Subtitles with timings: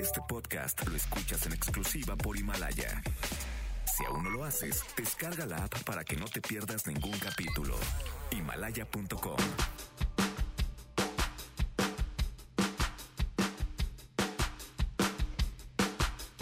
[0.00, 3.02] Este podcast lo escuchas en exclusiva por Himalaya.
[3.84, 7.74] Si aún no lo haces, descarga la app para que no te pierdas ningún capítulo.
[8.30, 9.36] Himalaya.com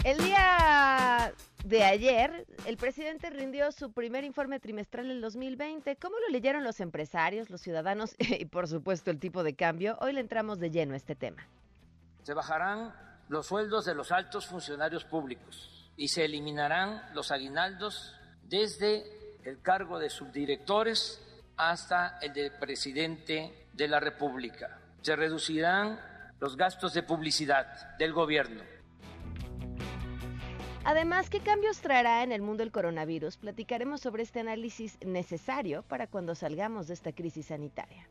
[0.05, 1.33] El día
[1.65, 5.97] de ayer, el presidente rindió su primer informe trimestral del 2020.
[5.97, 9.97] ¿Cómo lo leyeron los empresarios, los ciudadanos y, por supuesto, el tipo de cambio?
[9.99, 11.45] Hoy le entramos de lleno a este tema.
[12.23, 18.13] Se bajarán los sueldos de los altos funcionarios públicos y se eliminarán los aguinaldos
[18.43, 21.21] desde el cargo de subdirectores
[21.55, 24.79] hasta el de presidente de la República.
[25.01, 25.99] Se reducirán
[26.39, 28.63] los gastos de publicidad del gobierno
[30.85, 33.37] Además, ¿qué cambios traerá en el mundo el coronavirus?
[33.37, 38.09] Platicaremos sobre este análisis necesario para cuando salgamos de esta crisis sanitaria.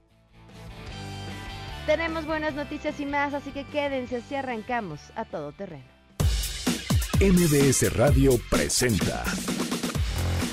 [1.89, 5.87] Tenemos buenas noticias y más, así que quédense si arrancamos a todo terreno.
[7.19, 9.25] MBS Radio presenta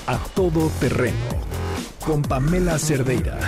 [0.06, 1.14] A Todo Terreno
[2.06, 3.38] con Pamela Cerdeira.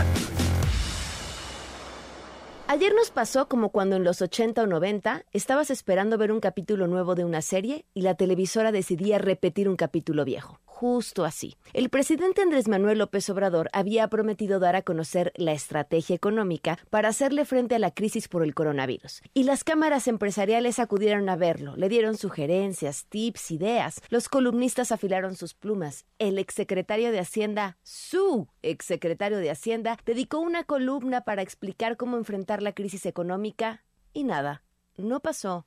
[2.66, 6.88] Ayer nos pasó como cuando en los 80 o 90 estabas esperando ver un capítulo
[6.88, 11.56] nuevo de una serie y la televisora decidía repetir un capítulo viejo justo así.
[11.72, 17.08] El presidente Andrés Manuel López Obrador había prometido dar a conocer la estrategia económica para
[17.08, 19.22] hacerle frente a la crisis por el coronavirus.
[19.34, 24.00] Y las cámaras empresariales acudieron a verlo, le dieron sugerencias, tips, ideas.
[24.08, 26.06] Los columnistas afilaron sus plumas.
[26.20, 32.62] El exsecretario de Hacienda, su exsecretario de Hacienda, dedicó una columna para explicar cómo enfrentar
[32.62, 33.82] la crisis económica
[34.12, 34.62] y nada,
[34.96, 35.66] no pasó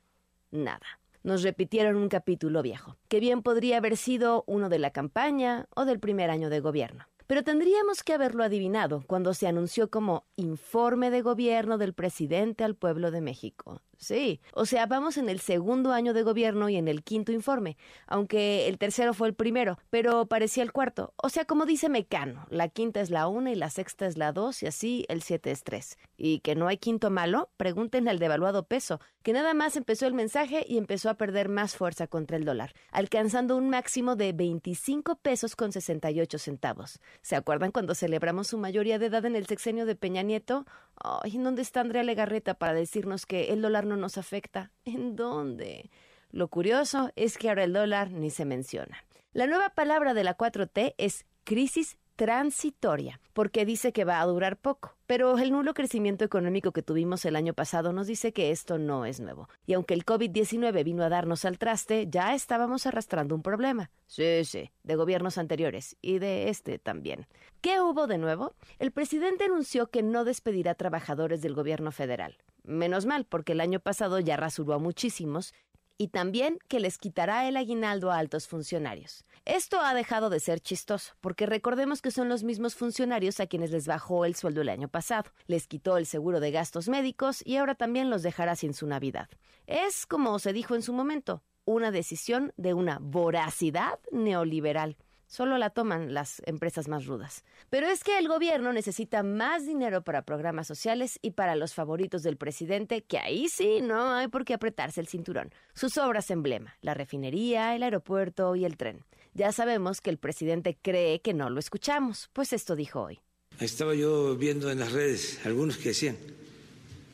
[0.52, 5.68] nada nos repitieron un capítulo viejo, que bien podría haber sido uno de la campaña
[5.76, 7.06] o del primer año de gobierno.
[7.28, 12.76] Pero tendríamos que haberlo adivinado cuando se anunció como informe de gobierno del presidente al
[12.76, 13.82] pueblo de México.
[14.02, 17.78] Sí, o sea, vamos en el segundo año de gobierno y en el quinto informe,
[18.08, 21.14] aunque el tercero fue el primero, pero parecía el cuarto.
[21.18, 24.32] O sea, como dice Mecano, la quinta es la una y la sexta es la
[24.32, 26.00] dos y así el siete es tres.
[26.18, 27.52] ¿Y que no hay quinto malo?
[27.58, 31.76] Pregúntenle al devaluado peso, que nada más empezó el mensaje y empezó a perder más
[31.76, 37.00] fuerza contra el dólar, alcanzando un máximo de 25 pesos con 68 centavos.
[37.22, 40.66] ¿Se acuerdan cuando celebramos su mayoría de edad en el sexenio de Peña Nieto?
[40.96, 44.72] Ay, ¿dónde está Andrea Legarreta para decirnos que el dólar no nos afecta?
[44.86, 45.90] ¿En dónde?
[46.30, 49.04] Lo curioso es que ahora el dólar ni se menciona.
[49.34, 54.56] La nueva palabra de la 4T es crisis transitoria, porque dice que va a durar
[54.56, 54.96] poco.
[55.08, 59.08] Pero el nulo crecimiento económico que tuvimos el año pasado nos dice que esto no
[59.08, 59.50] es nuevo.
[59.66, 63.90] Y aunque el COVID-19 vino a darnos al traste, ya estábamos arrastrando un problema.
[64.06, 67.26] Sí, sí, de gobiernos anteriores y de este también.
[67.60, 68.54] ¿Qué hubo de nuevo?
[68.78, 72.38] El presidente anunció que no despedirá trabajadores del gobierno federal.
[72.64, 75.56] Menos mal, porque el año pasado ya rasuró a muchísimos
[76.02, 79.24] y también que les quitará el aguinaldo a altos funcionarios.
[79.46, 83.70] Esto ha dejado de ser chistoso, porque recordemos que son los mismos funcionarios a quienes
[83.70, 87.58] les bajó el sueldo el año pasado, les quitó el seguro de gastos médicos y
[87.58, 89.30] ahora también los dejará sin su Navidad.
[89.68, 94.98] Es, como se dijo en su momento, una decisión de una voracidad neoliberal.
[95.32, 97.46] Solo la toman las empresas más rudas.
[97.70, 102.22] Pero es que el gobierno necesita más dinero para programas sociales y para los favoritos
[102.22, 105.54] del presidente, que ahí sí no hay por qué apretarse el cinturón.
[105.74, 109.06] Sus obras emblema, la refinería, el aeropuerto y el tren.
[109.34, 113.22] Ya sabemos que el presidente cree que no lo escuchamos, pues esto dijo hoy.
[113.58, 116.18] Estaba yo viendo en las redes algunos que decían,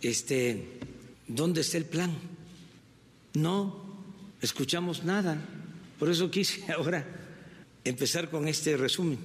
[0.02, 0.80] este,
[1.28, 2.18] ¿dónde está el plan?
[3.36, 3.80] No
[4.42, 5.38] escuchamos nada.
[6.00, 7.06] Por eso quise ahora
[7.90, 9.18] empezar con este resumen.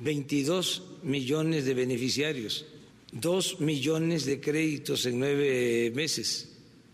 [0.00, 2.64] 22 millones de beneficiarios,
[3.12, 6.48] 2 millones de créditos en nueve meses,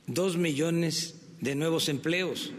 [0.07, 2.51] 2 millones de nuevos empleos.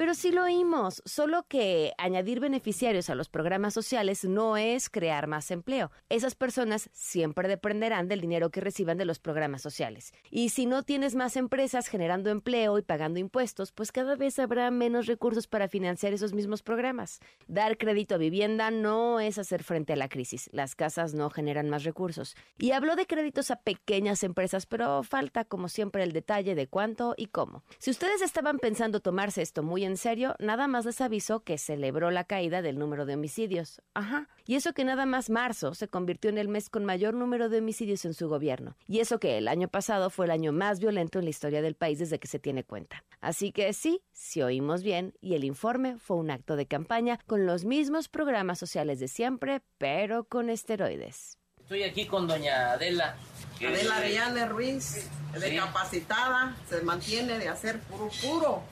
[0.00, 5.26] Pero sí lo oímos, solo que añadir beneficiarios a los programas sociales no es crear
[5.26, 5.90] más empleo.
[6.08, 10.14] Esas personas siempre dependerán del dinero que reciban de los programas sociales.
[10.30, 14.70] Y si no tienes más empresas generando empleo y pagando impuestos, pues cada vez habrá
[14.70, 17.20] menos recursos para financiar esos mismos programas.
[17.46, 20.48] Dar crédito a vivienda no es hacer frente a la crisis.
[20.54, 22.36] Las casas no generan más recursos.
[22.56, 27.12] Y habló de créditos a pequeñas empresas, pero falta como siempre el detalle de cuánto
[27.18, 27.64] y cómo.
[27.76, 31.58] Si ustedes estaban pensando tomarse esto muy en en serio, nada más les aviso que
[31.58, 33.82] celebró la caída del número de homicidios.
[33.94, 34.28] Ajá.
[34.46, 37.58] Y eso que nada más marzo se convirtió en el mes con mayor número de
[37.58, 38.76] homicidios en su gobierno.
[38.86, 41.74] Y eso que el año pasado fue el año más violento en la historia del
[41.74, 43.04] país desde que se tiene cuenta.
[43.20, 47.44] Así que sí, si oímos bien, y el informe fue un acto de campaña con
[47.46, 51.36] los mismos programas sociales de siempre, pero con esteroides.
[51.58, 53.14] Estoy aquí con doña Adela.
[53.58, 55.08] Adela Arellane Ruiz,
[55.56, 58.62] capacitada, se mantiene de hacer puro puro.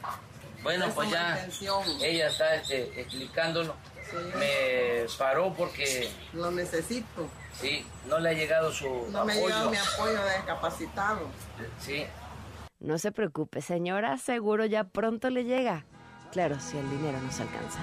[0.62, 1.48] Bueno, pues ya
[2.02, 3.76] ella está este, explicándolo.
[4.38, 6.10] Me paró porque...
[6.32, 7.28] Lo necesito.
[7.60, 11.28] Sí, no le ha llegado su No me ha llegado mi apoyo de discapacitado.
[11.80, 12.06] Sí.
[12.80, 15.84] No se preocupe, señora, seguro ya pronto le llega.
[16.32, 17.80] Claro, si el dinero nos alcanza.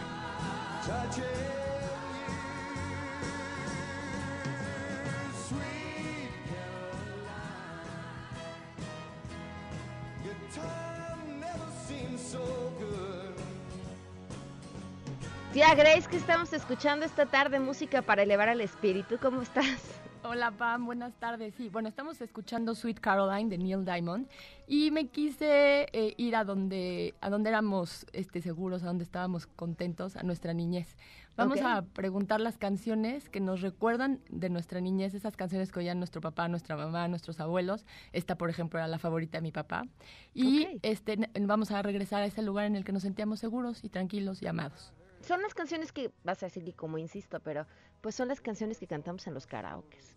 [15.55, 19.17] Tía Grace, que estamos escuchando esta tarde música para elevar al espíritu.
[19.21, 20.01] ¿Cómo estás?
[20.25, 21.55] Hola Pam, buenas tardes.
[21.55, 24.27] Sí, bueno, estamos escuchando Sweet Caroline de Neil Diamond
[24.67, 29.47] y me quise eh, ir a donde a donde éramos este, seguros, a donde estábamos
[29.47, 30.97] contentos, a nuestra niñez.
[31.37, 35.99] Vamos a preguntar las canciones que nos recuerdan de nuestra niñez, esas canciones que oían
[35.99, 37.85] nuestro papá, nuestra mamá, nuestros abuelos.
[38.11, 39.87] Esta, por ejemplo, era la favorita de mi papá.
[40.33, 43.87] Y este vamos a regresar a ese lugar en el que nos sentíamos seguros y
[43.87, 44.91] tranquilos y amados
[45.25, 47.65] son las canciones que, vas a decir, y como insisto, pero
[48.01, 50.15] pues son las canciones que cantamos en los karaokes.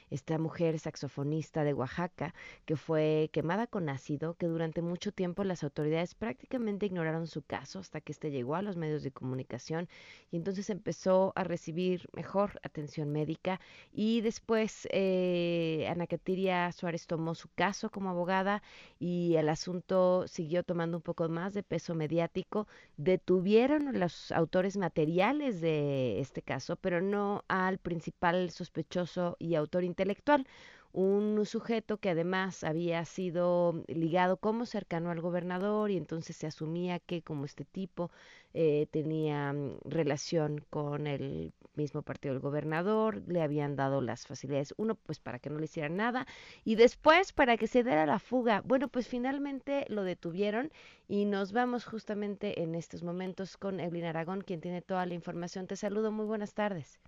[0.09, 2.33] esta mujer saxofonista de Oaxaca
[2.65, 7.79] que fue quemada con ácido, que durante mucho tiempo las autoridades prácticamente ignoraron su caso
[7.79, 9.87] hasta que este llegó a los medios de comunicación
[10.31, 13.61] y entonces empezó a recibir mejor atención médica
[13.93, 18.63] y después eh, Ana Catiria Suárez tomó su caso como abogada
[18.99, 22.65] y el asunto siguió tomando un poco más de peso mediático,
[22.95, 30.47] detuvieron los autores materiales de este caso, pero no al principal sospechoso y autor intelectual
[30.93, 36.99] un sujeto que además había sido ligado como cercano al gobernador y entonces se asumía
[36.99, 38.11] que como este tipo
[38.53, 44.73] eh, tenía mm, relación con el mismo partido del gobernador, le habían dado las facilidades,
[44.77, 46.27] uno pues para que no le hicieran nada
[46.65, 48.61] y después para que se diera la fuga.
[48.65, 50.71] Bueno, pues finalmente lo detuvieron
[51.07, 55.67] y nos vamos justamente en estos momentos con Evelyn Aragón, quien tiene toda la información.
[55.67, 56.99] Te saludo, muy buenas tardes.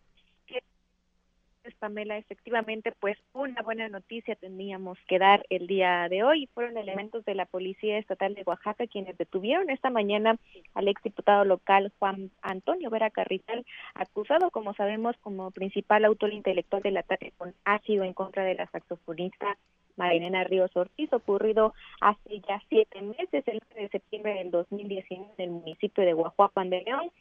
[1.73, 6.49] Pamela, efectivamente, pues una buena noticia teníamos que dar el día de hoy.
[6.53, 10.37] Fueron elementos de la Policía Estatal de Oaxaca quienes detuvieron esta mañana
[10.73, 16.97] al exdiputado local Juan Antonio Vera Carrizal, acusado, como sabemos, como principal autor intelectual del
[16.97, 19.57] ataque con ácido en contra de la saxofonista
[19.95, 25.43] Marilena Ríos Ortiz, ocurrido hace ya siete meses, el 9 de septiembre del 2019 en
[25.43, 27.11] el municipio de Guajuapan de León.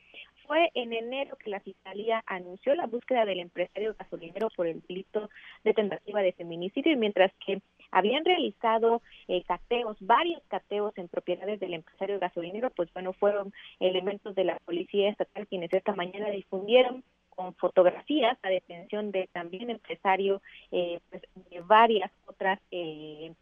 [0.46, 5.30] Fue en enero que la Fiscalía anunció la búsqueda del empresario gasolinero por el delito
[5.64, 11.60] de tentativa de feminicidio, y mientras que habían realizado eh, cateos, varios cateos en propiedades
[11.60, 17.04] del empresario gasolinero, pues bueno, fueron elementos de la Policía Estatal quienes esta mañana difundieron
[17.30, 23.32] con fotografías la detención de también empresario eh, pues, de varias otras eh,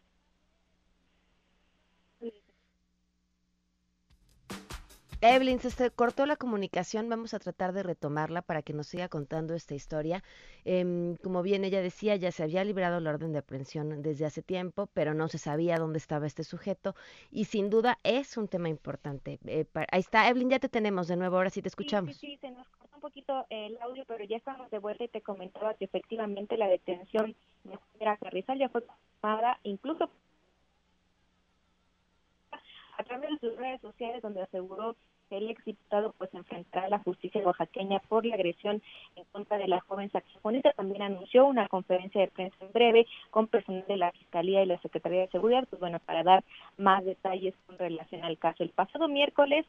[5.21, 9.53] Evelyn, se cortó la comunicación, vamos a tratar de retomarla para que nos siga contando
[9.53, 10.23] esta historia.
[10.65, 14.41] Em, como bien ella decía, ya se había librado la orden de aprehensión desde hace
[14.41, 16.95] tiempo, pero no se sabía dónde estaba este sujeto
[17.29, 19.39] y sin duda es un tema importante.
[19.45, 22.15] Eh, ahí está, Evelyn, ya te tenemos de nuevo, ahora sí te escuchamos.
[22.17, 25.21] Sí, sí, se nos cortó poquito el audio, pero ya estamos de vuelta y te
[25.21, 28.83] comentaba que efectivamente la detención de Juan Carrizal ya fue
[29.21, 30.09] tomada incluso
[32.97, 34.95] a través de sus redes sociales donde aseguró
[35.37, 38.81] el exdiputado pues enfrentará a la justicia oaxaqueña por la agresión
[39.15, 40.73] en contra de la joven saxofonista.
[40.73, 44.81] También anunció una conferencia de prensa en breve con personal de la Fiscalía y la
[44.81, 46.43] Secretaría de Seguridad, pues bueno, para dar
[46.77, 48.63] más detalles con relación al caso.
[48.63, 49.65] El pasado miércoles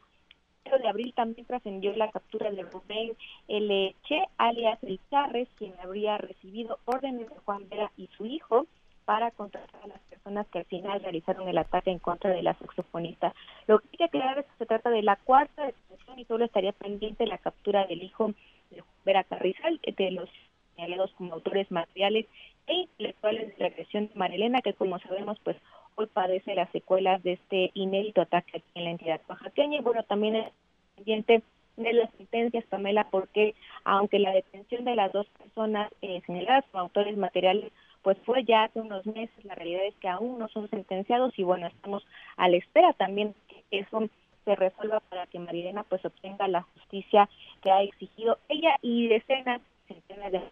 [0.64, 3.16] de abril también trascendió la captura de Rubén
[3.48, 3.94] L.
[4.04, 8.66] Che, alias El Charres, quien habría recibido órdenes de Juan Vera y su hijo
[9.04, 12.54] para contratar a las personas que al final realizaron el ataque en contra de la
[12.54, 13.34] saxofonista.
[13.66, 16.44] Lo que hay que aclarar es que se trata de la cuarta detención y solo
[16.44, 18.32] estaría pendiente la captura del hijo
[18.70, 20.28] de Vera Carrizal, de los
[20.74, 22.26] señalados como autores materiales
[22.66, 25.56] e intelectuales de la agresión de Marilena, que como sabemos, pues
[25.96, 29.78] hoy padece las secuelas de este inédito ataque aquí en la entidad oaxaqueña.
[29.78, 30.52] Y bueno, también es
[30.96, 31.42] pendiente
[31.76, 33.54] de las sentencias, Pamela, porque
[33.84, 38.64] aunque la detención de las dos personas eh, señaladas como autores materiales pues fue ya
[38.64, 42.04] hace unos meses, la realidad es que aún no son sentenciados y bueno, estamos
[42.36, 44.08] a la espera también que eso
[44.44, 47.28] se resuelva para que Marilena pues obtenga la justicia
[47.62, 50.42] que ha exigido ella y decenas, centenas de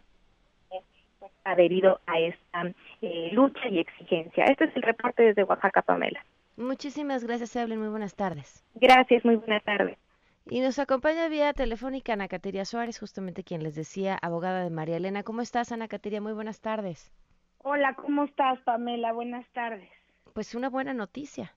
[1.18, 4.44] pues, adherido a esta eh, lucha y exigencia.
[4.44, 6.24] Este es el reporte desde Oaxaca, Pamela.
[6.56, 7.80] Muchísimas gracias, Evelyn.
[7.80, 8.64] Muy buenas tardes.
[8.74, 9.98] Gracias, muy buenas tardes.
[10.48, 14.96] Y nos acompaña vía telefónica Ana Cateria Suárez, justamente quien les decía, abogada de María
[14.96, 15.22] Elena.
[15.22, 16.20] ¿Cómo estás, Ana Cateria?
[16.20, 17.12] Muy buenas tardes.
[17.62, 19.12] Hola, ¿cómo estás, Pamela?
[19.12, 19.90] Buenas tardes.
[20.32, 21.54] Pues una buena noticia.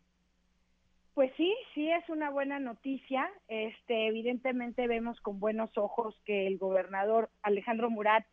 [1.14, 3.30] Pues sí, sí es una buena noticia.
[3.48, 8.26] Este, evidentemente vemos con buenos ojos que el gobernador Alejandro Murat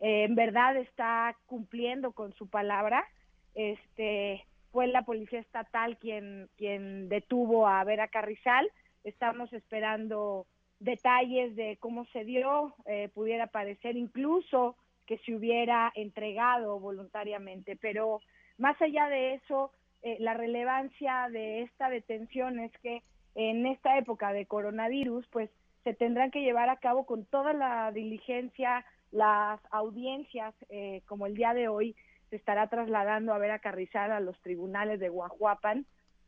[0.00, 3.06] eh, en verdad está cumpliendo con su palabra.
[3.54, 8.70] Este, fue la policía estatal quien quien detuvo a Vera Carrizal.
[9.02, 10.46] Estamos esperando
[10.78, 12.74] detalles de cómo se dio.
[12.84, 17.76] Eh, pudiera parecer incluso que se hubiera entregado voluntariamente.
[17.76, 18.20] Pero
[18.58, 19.70] más allá de eso,
[20.02, 23.02] eh, la relevancia de esta detención es que
[23.34, 25.50] en esta época de coronavirus, pues
[25.82, 31.34] se tendrán que llevar a cabo con toda la diligencia las audiencias, eh, como el
[31.34, 31.94] día de hoy,
[32.30, 35.86] se estará trasladando a ver a Carrizal a los tribunales de Guajuapan,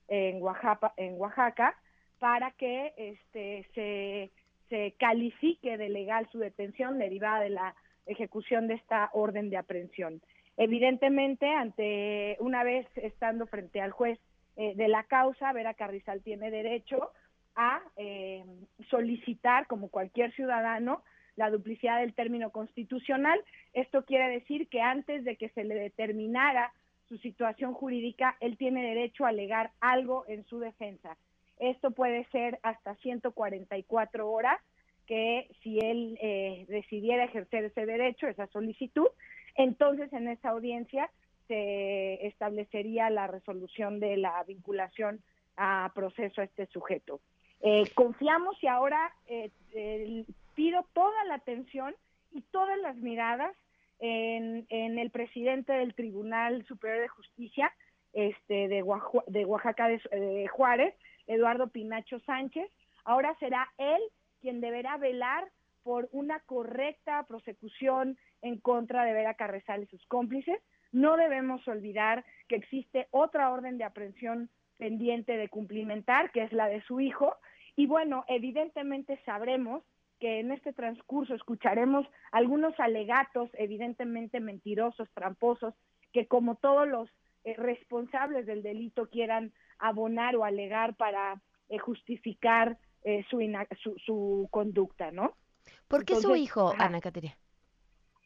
[0.09, 1.75] en Oaxaca, en Oaxaca
[2.19, 4.31] para que este, se,
[4.69, 7.75] se califique de legal su detención derivada de la
[8.07, 10.21] ejecución de esta orden de aprehensión.
[10.57, 14.19] Evidentemente, ante una vez estando frente al juez
[14.57, 17.11] eh, de la causa, Vera Carrizal tiene derecho
[17.57, 18.45] a eh,
[18.91, 21.03] solicitar, como cualquier ciudadano,
[21.37, 23.39] la duplicidad del término constitucional.
[23.75, 26.73] Esto quiere decir que antes de que se le determinara
[27.09, 31.17] su situación jurídica, él tiene derecho a alegar algo en su defensa.
[31.59, 34.61] Esto puede ser hasta 144 horas
[35.07, 39.09] que si él eh, decidiera ejercer ese derecho, esa solicitud,
[39.55, 41.11] entonces en esa audiencia
[41.49, 45.21] se establecería la resolución de la vinculación
[45.57, 47.21] a proceso a este sujeto.
[47.61, 49.51] Eh, confiamos y ahora eh,
[50.55, 51.95] pido toda la atención
[52.33, 53.55] y todas las miradas
[53.99, 57.73] en, el presidente del Tribunal Superior de Justicia
[58.13, 58.85] este, de,
[59.29, 60.95] de Oaxaca de Juárez,
[61.27, 62.71] Eduardo Pinacho Sánchez.
[63.05, 64.03] Ahora será él
[64.41, 65.49] quien deberá velar
[65.83, 70.59] por una correcta prosecución en contra de Vera Carrizal y sus cómplices.
[70.93, 76.69] No debemos olvidar que existe otra orden de aprehensión pendiente de cumplimentar, que es la
[76.69, 77.35] de su hijo.
[77.77, 79.83] Y bueno, evidentemente sabremos
[80.19, 85.75] que en este transcurso escucharemos algunos alegatos, evidentemente mentirosos, tramposos,
[86.13, 87.11] que como todos los
[87.45, 95.13] eh, responsables del delito quieran abonar o alegar para eh, justificar eh, su, su, conducta,
[95.13, 95.33] ¿no?
[95.87, 97.37] ¿Por qué su hijo, Ana Caterina?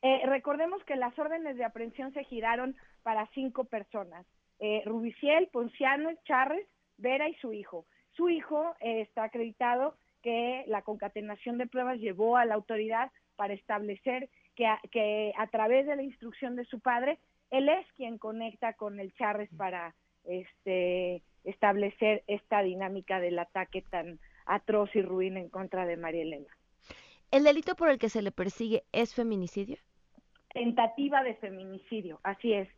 [0.03, 4.27] Eh, recordemos que las órdenes de aprehensión se giraron para cinco personas,
[4.59, 7.85] eh, Rubiciel, Ponciano, Charres, Vera y su hijo.
[8.13, 13.53] Su hijo eh, está acreditado que la concatenación de pruebas llevó a la autoridad para
[13.53, 17.19] establecer que a, que a través de la instrucción de su padre,
[17.51, 19.95] él es quien conecta con el Charres para
[20.25, 26.57] este establecer esta dinámica del ataque tan atroz y ruin en contra de María Elena.
[27.31, 29.79] ¿El delito por el que se le persigue es feminicidio?
[30.53, 32.69] Tentativa de feminicidio, así es.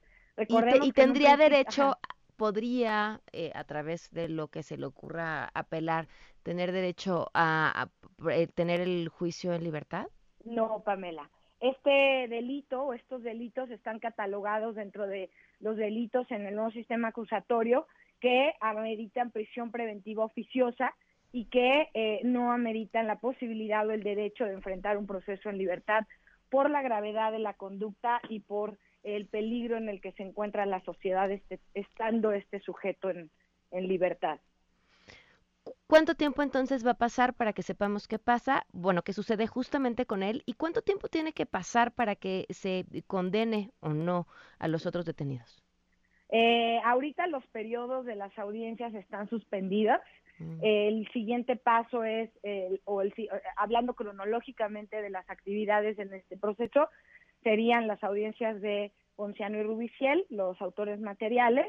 [0.82, 1.96] y, tendría derecho,
[2.36, 6.08] podría, eh, a través de lo que se le ocurra apelar,
[6.42, 7.88] tener derecho a,
[8.30, 10.06] eh, tener el juicio en libertad?
[10.44, 11.30] No, Pamela.
[11.60, 17.08] Este delito o estos delitos están catalogados dentro de los delitos en el nuevo sistema
[17.08, 17.86] acusatorio
[18.20, 20.92] que ameritan prisión preventiva oficiosa
[21.32, 25.58] y que eh, no ameritan la posibilidad o el derecho de enfrentar un proceso en
[25.58, 26.04] libertad
[26.50, 30.66] por la gravedad de la conducta y por el peligro en el que se encuentra
[30.66, 33.30] la sociedad este, estando este sujeto en,
[33.70, 34.38] en libertad.
[35.86, 38.66] ¿Cuánto tiempo entonces va a pasar para que sepamos qué pasa?
[38.72, 42.84] Bueno, qué sucede justamente con él y cuánto tiempo tiene que pasar para que se
[43.06, 44.26] condene o no
[44.58, 45.62] a los otros detenidos.
[46.30, 50.00] Eh, ahorita los periodos de las audiencias están suspendidas.
[50.38, 50.58] Mm.
[50.62, 52.30] El siguiente paso es,
[52.84, 53.12] o el,
[53.56, 56.88] hablando cronológicamente de las actividades en este proceso,
[57.42, 61.66] serían las audiencias de Ponciano y Rubiciel, los autores materiales,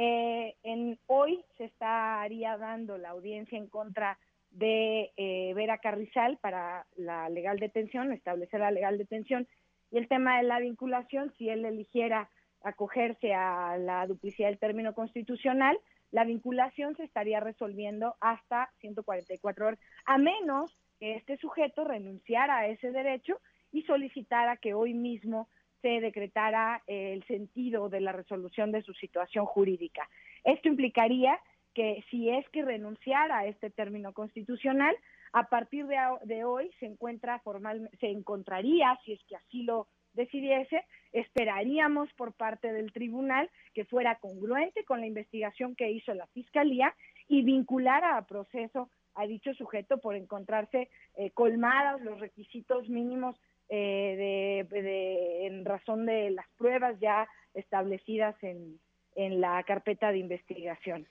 [0.00, 4.16] eh, en, hoy se estaría dando la audiencia en contra
[4.52, 9.48] de eh, Vera Carrizal para la legal detención, establecer la legal detención,
[9.90, 12.30] y el tema de la vinculación, si él eligiera
[12.62, 15.76] acogerse a la duplicidad del término constitucional,
[16.10, 22.66] la vinculación se estaría resolviendo hasta 144 horas, a menos que este sujeto renunciara a
[22.66, 23.40] ese derecho
[23.72, 25.48] y solicitara que hoy mismo
[25.82, 30.08] se decretara el sentido de la resolución de su situación jurídica.
[30.44, 31.38] Esto implicaría
[31.74, 34.96] que si es que renunciara a este término constitucional,
[35.32, 39.86] a partir de, hoy se encuentra formal, se encontraría, si es que así lo
[40.18, 46.26] decidiese, esperaríamos por parte del tribunal que fuera congruente con la investigación que hizo la
[46.28, 46.94] fiscalía
[47.28, 54.66] y vinculara a proceso a dicho sujeto por encontrarse eh, colmados los requisitos mínimos eh,
[54.70, 58.78] de, en razón de las pruebas ya establecidas en,
[59.16, 61.06] en la carpeta de investigación.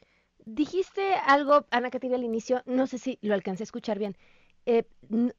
[0.46, 4.16] Dijiste algo, Ana Catina, al inicio, no sé si lo alcancé a escuchar bien.
[4.66, 4.84] Eh,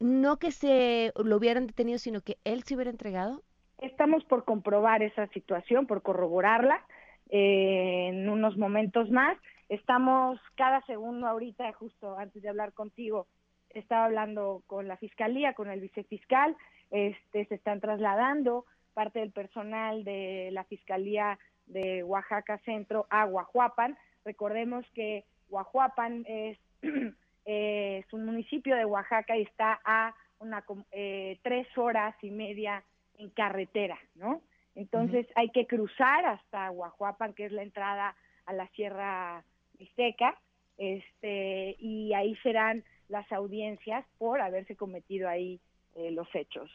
[0.00, 3.42] no que se lo hubieran detenido, sino que él se hubiera entregado.
[3.78, 6.84] Estamos por comprobar esa situación, por corroborarla
[7.30, 9.38] eh, en unos momentos más.
[9.68, 13.26] Estamos cada segundo ahorita, justo antes de hablar contigo,
[13.70, 16.56] estaba hablando con la fiscalía, con el vicefiscal,
[16.90, 23.96] este, se están trasladando parte del personal de la Fiscalía de Oaxaca Centro a Guajuapan.
[24.24, 26.58] Recordemos que Guajuapan es,
[27.44, 32.82] es un municipio de Oaxaca y está a una eh, tres horas y media
[33.18, 34.42] en carretera, ¿no?
[34.74, 38.14] Entonces hay que cruzar hasta Guajuapan, que es la entrada
[38.46, 39.44] a la Sierra
[39.78, 40.38] Mixteca,
[40.76, 45.60] este, y ahí serán las audiencias por haberse cometido ahí
[45.96, 46.70] eh, los hechos.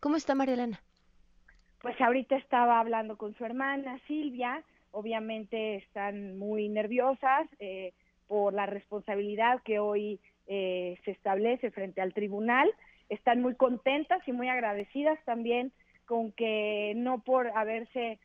[0.00, 0.80] ¿Cómo está María Elena?
[1.82, 7.92] Pues ahorita estaba hablando con su hermana Silvia, obviamente están muy nerviosas eh,
[8.26, 12.70] por la responsabilidad que hoy eh, se establece frente al tribunal,
[13.08, 15.72] están muy contentas y muy agradecidas también
[16.04, 18.18] con que no por haberse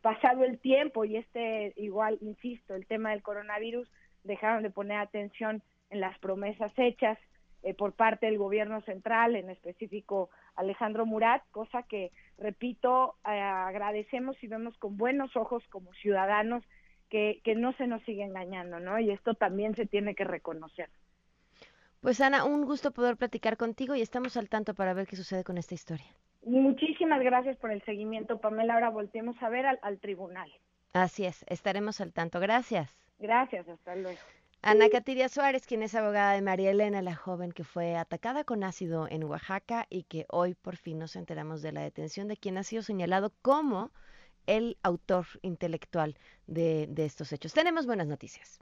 [0.00, 3.86] pasado el tiempo y este igual, insisto, el tema del coronavirus,
[4.24, 7.18] dejaron de poner atención en las promesas hechas
[7.62, 14.42] eh, por parte del gobierno central, en específico Alejandro Murat, cosa que, repito, eh, agradecemos
[14.42, 16.62] y vemos con buenos ojos como ciudadanos
[17.10, 18.98] que, que no se nos sigue engañando, ¿no?
[18.98, 20.88] Y esto también se tiene que reconocer.
[22.06, 25.42] Pues Ana, un gusto poder platicar contigo y estamos al tanto para ver qué sucede
[25.42, 26.06] con esta historia.
[26.44, 28.74] Muchísimas gracias por el seguimiento, Pamela.
[28.74, 30.48] Ahora volteemos a ver al, al tribunal.
[30.92, 32.38] Así es, estaremos al tanto.
[32.38, 32.88] Gracias.
[33.18, 34.20] Gracias, hasta luego.
[34.62, 38.62] Ana Catiria Suárez, quien es abogada de María Elena, la joven que fue atacada con
[38.62, 42.56] ácido en Oaxaca y que hoy por fin nos enteramos de la detención de quien
[42.56, 43.90] ha sido señalado como
[44.46, 46.16] el autor intelectual
[46.46, 47.52] de, de estos hechos.
[47.52, 48.60] Tenemos buenas noticias.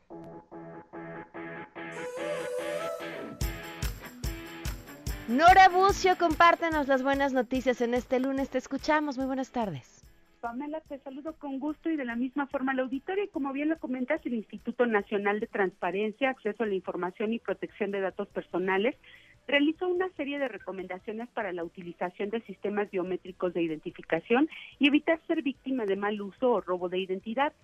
[5.28, 8.50] Nora Bucio, compártenos las buenas noticias en este lunes.
[8.50, 9.16] Te escuchamos.
[9.16, 10.04] Muy buenas tardes.
[10.42, 13.24] Pamela, te saludo con gusto y de la misma forma al auditorio.
[13.30, 17.90] Como bien lo comentas, el Instituto Nacional de Transparencia, Acceso a la Información y Protección
[17.90, 18.96] de Datos Personales
[19.46, 25.20] realizó una serie de recomendaciones para la utilización de sistemas biométricos de identificación y evitar
[25.26, 27.54] ser víctima de mal uso o robo de identidad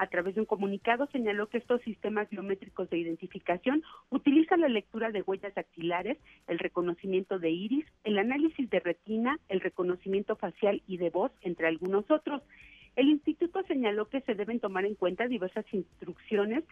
[0.00, 5.10] a través de un comunicado señaló que estos sistemas biométricos de identificación utilizan la lectura
[5.10, 6.16] de huellas dactilares,
[6.48, 11.66] el reconocimiento de iris, el análisis de retina, el reconocimiento facial y de voz, entre
[11.66, 12.40] algunos otros.
[12.96, 16.64] El instituto señaló que se deben tomar en cuenta diversas instrucciones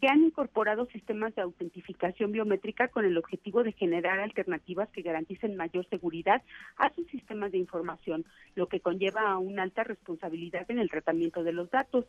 [0.00, 5.56] que han incorporado sistemas de autentificación biométrica con el objetivo de generar alternativas que garanticen
[5.56, 6.42] mayor seguridad
[6.76, 8.24] a sus sistemas de información,
[8.56, 12.06] lo que conlleva a una alta responsabilidad en el tratamiento de los datos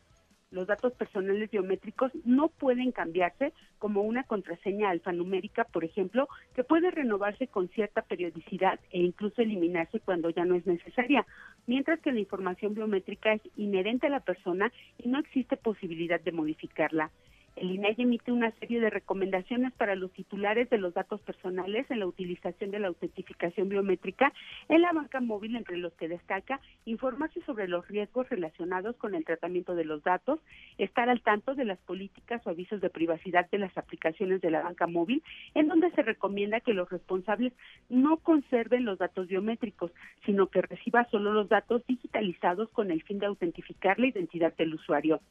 [0.53, 6.91] los datos personales biométricos no pueden cambiarse como una contraseña alfanumérica, por ejemplo, que puede
[6.91, 11.25] renovarse con cierta periodicidad e incluso eliminarse cuando ya no es necesaria,
[11.65, 16.31] mientras que la información biométrica es inherente a la persona y no existe posibilidad de
[16.31, 17.09] modificarla.
[17.55, 21.99] El INAI emite una serie de recomendaciones para los titulares de los datos personales en
[21.99, 24.33] la utilización de la autentificación biométrica
[24.69, 29.23] en la banca móvil, entre los que destaca informarse sobre los riesgos relacionados con el
[29.23, 30.39] tratamiento de los datos,
[30.79, 34.63] estar al tanto de las políticas o avisos de privacidad de las aplicaciones de la
[34.63, 35.21] banca móvil,
[35.53, 37.53] en donde se recomienda que los responsables
[37.87, 39.91] no conserven los datos biométricos,
[40.25, 44.73] sino que reciba solo los datos digitalizados con el fin de autentificar la identidad del
[44.73, 45.21] usuario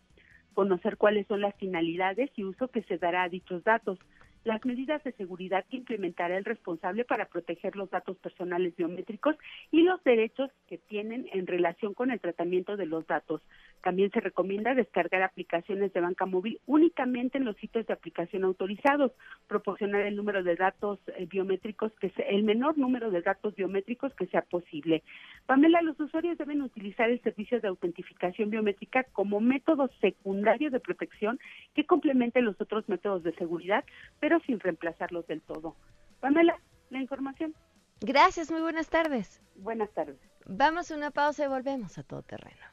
[0.53, 3.99] conocer cuáles son las finalidades y uso que se dará a dichos datos,
[4.45, 9.37] las medidas de seguridad que implementará el responsable para proteger los datos personales biométricos
[9.71, 13.43] y los derechos que tienen en relación con el tratamiento de los datos.
[13.83, 19.13] También se recomienda descargar aplicaciones de banca móvil únicamente en los sitios de aplicación autorizados,
[19.49, 24.15] proporcionar el número de datos eh, biométricos que sea, el menor número de datos biométricos
[24.15, 25.03] que sea posible.
[25.47, 31.41] Pamela, los usuarios deben utilizar el servicio de autentificación biométrica como método secundario de protección
[31.75, 33.85] que complemente los otros métodos de seguridad,
[34.21, 35.77] pero sin reemplazarlos del todo.
[36.21, 36.59] Pamela,
[36.90, 37.55] la información.
[38.01, 39.40] Gracias, muy buenas tardes.
[39.57, 40.18] Buenas tardes.
[40.47, 42.66] Vamos a una pausa y volvemos a todo terreno.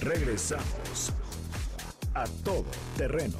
[0.00, 1.12] Regresamos
[2.14, 3.38] a todo terreno.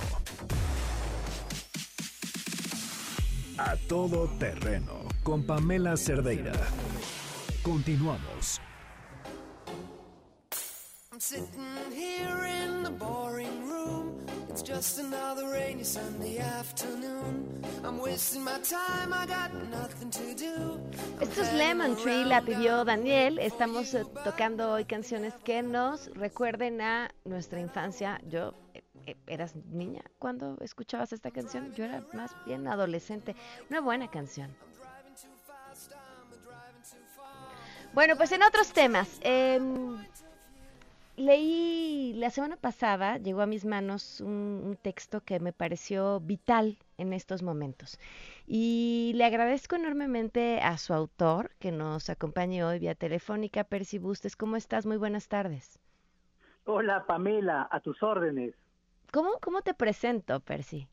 [3.59, 6.53] A todo terreno con Pamela Cerdeira.
[7.63, 8.61] Continuamos.
[11.13, 11.47] I'm sitting
[11.95, 14.19] here in the boring room.
[14.49, 17.63] It's just another rainy Sunday afternoon.
[17.85, 20.81] I'm wasting my time, I got nothing to do.
[21.21, 23.39] Esto es Lemon Tree, la pidió Daniel.
[23.41, 28.19] Estamos eh, tocando hoy canciones que nos recuerden a nuestra infancia.
[28.27, 31.75] Yo eh, eh, ¿Eras niña cuando escuchabas esta canción?
[31.75, 33.37] Yo era más bien adolescente.
[33.69, 34.57] Una buena canción.
[37.93, 39.21] Bueno, pues en otros temas.
[39.21, 39.61] Eh,
[41.23, 47.13] leí la semana pasada, llegó a mis manos un, texto que me pareció vital en
[47.13, 47.99] estos momentos.
[48.47, 54.37] Y le agradezco enormemente a su autor que nos acompañe hoy vía telefónica, Percy Bustes.
[54.37, 54.87] ¿Cómo estás?
[54.87, 55.79] Muy buenas tardes.
[56.65, 58.55] Hola, Pamela, a tus órdenes.
[59.13, 60.89] ¿Cómo, cómo te presento, Percy?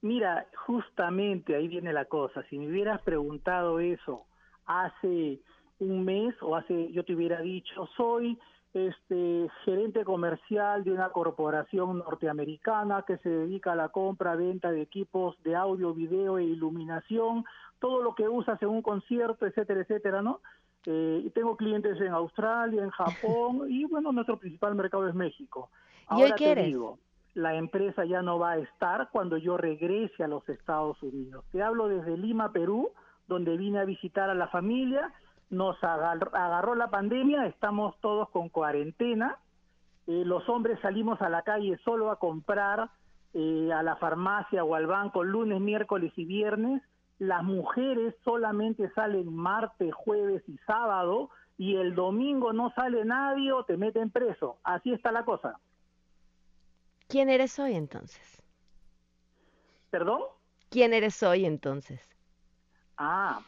[0.00, 2.42] Mira, justamente ahí viene la cosa.
[2.48, 4.26] Si me hubieras preguntado eso
[4.66, 5.40] hace
[5.80, 8.38] un mes o hace, yo te hubiera dicho, soy
[8.74, 14.82] este gerente comercial de una corporación norteamericana que se dedica a la compra, venta de
[14.82, 17.44] equipos de audio, video e iluminación,
[17.80, 20.40] todo lo que usas en un concierto, etcétera, etcétera, ¿no?
[20.86, 25.70] Eh, y tengo clientes en Australia, en Japón y bueno, nuestro principal mercado es México.
[26.06, 26.98] Ahora ¿Y te digo,
[27.34, 31.44] la empresa ya no va a estar cuando yo regrese a los Estados Unidos.
[31.52, 32.90] Te hablo desde Lima, Perú,
[33.26, 35.12] donde vine a visitar a la familia
[35.50, 39.38] nos agarró, la pandemia, estamos todos con cuarentena,
[40.06, 42.90] eh, los hombres salimos a la calle solo a comprar
[43.34, 46.82] eh, a la farmacia o al banco lunes, miércoles y viernes,
[47.18, 53.64] las mujeres solamente salen martes, jueves y sábado, y el domingo no sale nadie o
[53.64, 54.58] te meten preso.
[54.62, 55.58] Así está la cosa.
[57.08, 58.42] ¿Quién eres hoy entonces?
[59.90, 60.22] ¿Perdón?
[60.70, 62.00] ¿Quién eres hoy entonces?
[62.96, 63.40] Ah,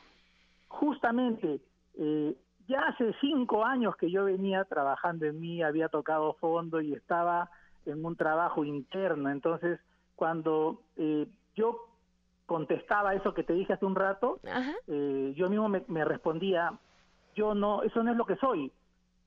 [0.68, 1.60] justamente
[2.00, 2.34] eh,
[2.66, 7.50] ya hace cinco años que yo venía trabajando en mí, había tocado fondo y estaba
[7.84, 9.28] en un trabajo interno.
[9.28, 9.78] Entonces,
[10.16, 11.86] cuando eh, yo
[12.46, 14.40] contestaba eso que te dije hace un rato,
[14.86, 16.72] eh, yo mismo me, me, respondía,
[17.34, 18.72] yo no, eso no es lo que soy,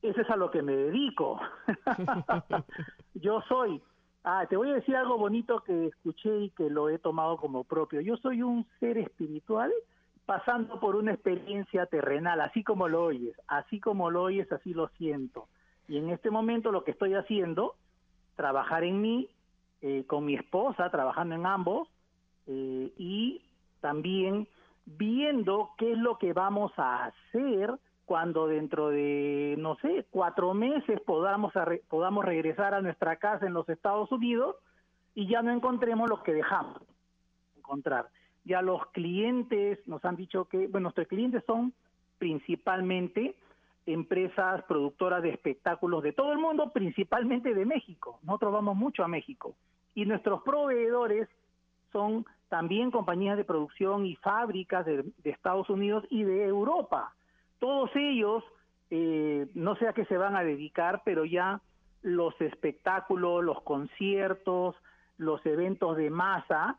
[0.01, 1.39] eso es a lo que me dedico.
[3.13, 3.81] yo soy,
[4.23, 7.65] ah, te voy a decir algo bonito que escuché y que lo he tomado como
[7.65, 8.01] propio.
[8.01, 9.71] Yo soy un ser espiritual
[10.25, 14.87] pasando por una experiencia terrenal, así como lo oyes, así como lo oyes, así lo
[14.89, 15.47] siento.
[15.87, 17.75] Y en este momento lo que estoy haciendo,
[18.35, 19.29] trabajar en mí,
[19.81, 21.89] eh, con mi esposa, trabajando en ambos,
[22.47, 23.41] eh, y
[23.81, 24.47] también
[24.85, 30.99] viendo qué es lo que vamos a hacer cuando dentro de, no sé, cuatro meses
[31.01, 31.53] podamos,
[31.89, 34.55] podamos regresar a nuestra casa en los Estados Unidos
[35.15, 36.81] y ya no encontremos lo que dejamos
[37.57, 38.09] encontrar
[38.45, 41.73] ya los clientes nos han dicho que, bueno, nuestros clientes son
[42.17, 43.35] principalmente
[43.85, 48.19] empresas productoras de espectáculos de todo el mundo, principalmente de México.
[48.23, 49.55] Nosotros vamos mucho a México.
[49.95, 51.27] Y nuestros proveedores
[51.91, 57.13] son también compañías de producción y fábricas de, Estados Unidos y de Europa.
[57.59, 58.43] Todos ellos,
[58.89, 61.61] eh, no sé a qué se van a dedicar, pero ya
[62.01, 64.75] los espectáculos, los conciertos,
[65.17, 66.77] los eventos de masa,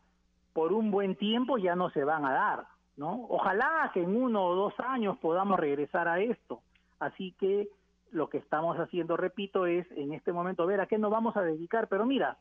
[0.54, 3.26] por un buen tiempo ya no se van a dar, ¿no?
[3.28, 6.62] Ojalá que en uno o dos años podamos regresar a esto.
[7.00, 7.68] Así que
[8.12, 11.42] lo que estamos haciendo, repito, es en este momento ver a qué nos vamos a
[11.42, 11.88] dedicar.
[11.88, 12.38] Pero mira,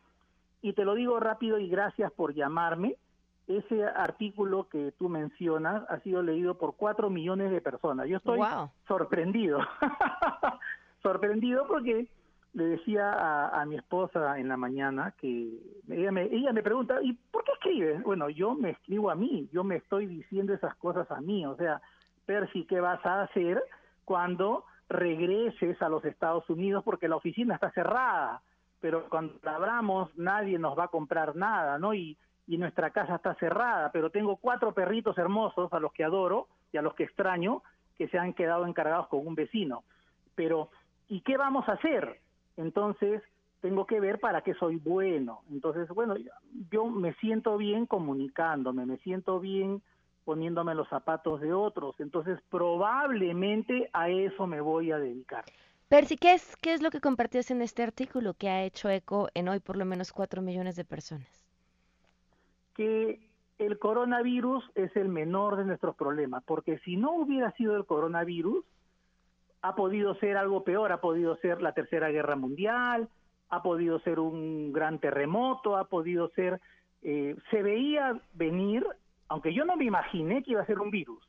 [0.61, 2.95] y te lo digo rápido y gracias por llamarme,
[3.47, 8.07] ese artículo que tú mencionas ha sido leído por cuatro millones de personas.
[8.07, 8.39] Yo estoy
[8.87, 9.59] sorprendido,
[11.01, 12.07] sorprendido porque
[12.53, 15.49] le decía a, mi esposa en la mañana que
[15.89, 18.03] ella me, ella me pregunta, ¿y por qué escribes?
[18.03, 21.55] Bueno, yo me escribo a mí, yo me estoy diciendo esas cosas a mí, o
[21.55, 21.81] sea,
[22.25, 23.63] Percy, ¿qué vas a hacer
[24.05, 26.83] cuando regreses a los Estados Unidos?
[26.83, 28.41] Porque la oficina está cerrada,
[28.79, 31.95] pero cuando la abramos nadie nos va a comprar nada, ¿no?
[31.95, 36.47] Y, y nuestra casa está cerrada, pero tengo cuatro perritos hermosos a los que adoro
[36.71, 37.63] y a los que extraño,
[37.97, 39.83] que se han quedado encargados con un vecino.
[40.35, 40.69] Pero,
[41.07, 42.19] ¿y qué vamos a hacer?
[42.57, 43.21] Entonces
[43.61, 45.41] tengo que ver para qué soy bueno.
[45.49, 46.15] Entonces, bueno,
[46.69, 49.81] yo me siento bien comunicándome, me siento bien
[50.25, 55.43] poniéndome los zapatos de otros, entonces probablemente a eso me voy a dedicar.
[55.89, 59.29] Percy, ¿qué es, ¿qué es lo que compartías en este artículo que ha hecho eco
[59.33, 61.45] en hoy por lo menos cuatro millones de personas?
[62.73, 67.85] Que el coronavirus es el menor de nuestros problemas, porque si no hubiera sido el
[67.85, 68.65] coronavirus,
[69.63, 73.07] ha podido ser algo peor, ha podido ser la Tercera Guerra Mundial,
[73.49, 76.59] ha podido ser un gran terremoto, ha podido ser...
[77.01, 78.85] Eh, se veía venir,
[79.29, 81.23] aunque yo no me imaginé que iba a ser un virus,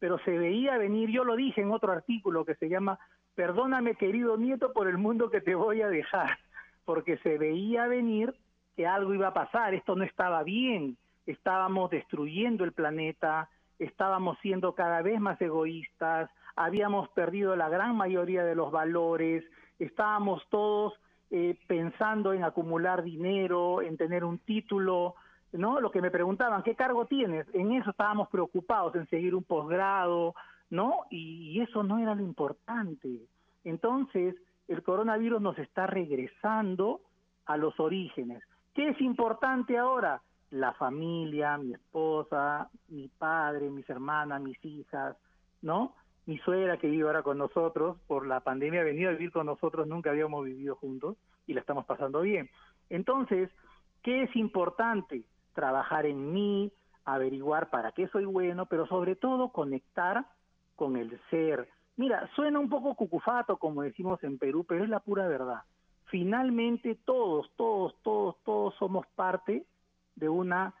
[0.00, 2.98] pero se veía venir, yo lo dije en otro artículo que se llama
[3.36, 6.36] Perdóname querido nieto por el mundo que te voy a dejar,
[6.84, 8.34] porque se veía venir
[8.76, 14.74] que algo iba a pasar, esto no estaba bien, estábamos destruyendo el planeta, estábamos siendo
[14.74, 16.28] cada vez más egoístas,
[16.58, 19.44] habíamos perdido la gran mayoría de los valores,
[19.78, 20.92] estábamos todos
[21.30, 25.14] eh, pensando en acumular dinero, en tener un título,
[25.52, 25.80] ¿no?
[25.80, 27.46] Lo que me preguntaban, ¿qué cargo tienes?
[27.54, 30.34] En eso estábamos preocupados, en seguir un posgrado,
[30.70, 31.04] ¿no?
[31.10, 33.26] Y, eso no era lo importante.
[33.64, 34.34] Entonces,
[34.66, 37.00] el coronavirus nos está regresando
[37.46, 38.42] a los orígenes.
[38.74, 40.22] ¿Qué es importante ahora?
[40.50, 45.16] La familia, mi esposa, mi padre, mis hermanas, mis hijas,
[45.62, 45.94] ¿no?
[46.28, 49.46] Mi suegra que vive ahora con nosotros, por la pandemia ha venido a vivir con
[49.46, 52.50] nosotros, nunca habíamos vivido juntos y la estamos pasando bien.
[52.90, 53.48] Entonces,
[54.02, 55.22] ¿qué es importante?
[55.54, 56.70] Trabajar en mí,
[57.06, 60.26] averiguar para qué soy bueno, pero sobre todo conectar
[60.76, 61.66] con el ser.
[61.96, 65.62] Mira, suena un poco cucufato, como decimos en Perú, pero es la pura verdad.
[66.10, 69.64] Finalmente todos, todos, todos, todos somos parte
[70.14, 70.74] de una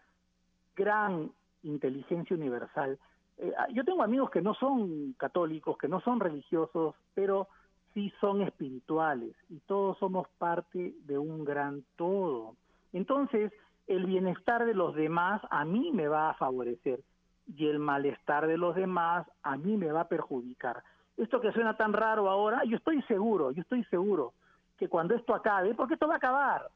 [0.76, 1.32] gran
[1.62, 2.98] inteligencia universal
[3.38, 7.48] eh, ah, yo tengo amigos que no son católicos, que no son religiosos, pero
[7.94, 12.56] sí son espirituales y todos somos parte de un gran todo.
[12.92, 13.52] Entonces,
[13.86, 17.00] el bienestar de los demás a mí me va a favorecer
[17.56, 20.82] y el malestar de los demás a mí me va a perjudicar.
[21.16, 24.34] Esto que suena tan raro ahora, yo estoy seguro, yo estoy seguro
[24.76, 26.68] que cuando esto acabe, porque esto va a acabar,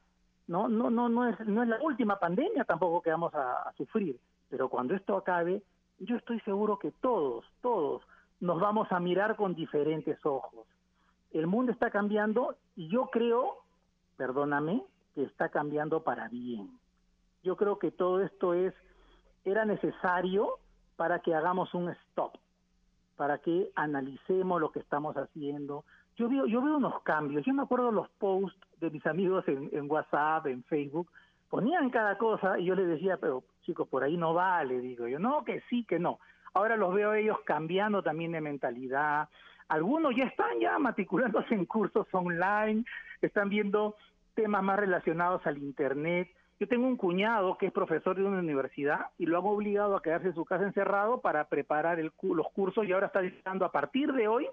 [0.48, 4.18] no, no, no, no es, no es la última pandemia tampoco que vamos a sufrir,
[4.48, 5.62] pero cuando esto acabe,
[6.02, 8.02] yo estoy seguro que todos, todos
[8.40, 10.66] nos vamos a mirar con diferentes ojos.
[11.32, 13.58] El mundo está cambiando y yo creo,
[14.16, 14.82] perdóname,
[15.14, 16.78] que está cambiando para bien.
[17.42, 18.74] Yo creo que todo esto es
[19.44, 20.58] era necesario
[20.96, 22.36] para que hagamos un stop,
[23.16, 25.84] para que analicemos lo que estamos haciendo.
[26.16, 27.44] Yo veo, yo veo unos cambios.
[27.44, 31.08] Yo me acuerdo los posts de mis amigos en, en WhatsApp, en Facebook,
[31.52, 35.18] ponían cada cosa y yo les decía, pero chicos, por ahí no vale, digo yo,
[35.18, 36.18] no, que sí, que no.
[36.54, 39.28] Ahora los veo ellos cambiando también de mentalidad.
[39.68, 42.86] Algunos ya están ya matriculándose en cursos online,
[43.20, 43.96] están viendo
[44.32, 46.30] temas más relacionados al Internet.
[46.58, 50.00] Yo tengo un cuñado que es profesor de una universidad y lo han obligado a
[50.00, 53.72] quedarse en su casa encerrado para preparar el, los cursos y ahora está dictando a
[53.72, 54.48] partir de hoy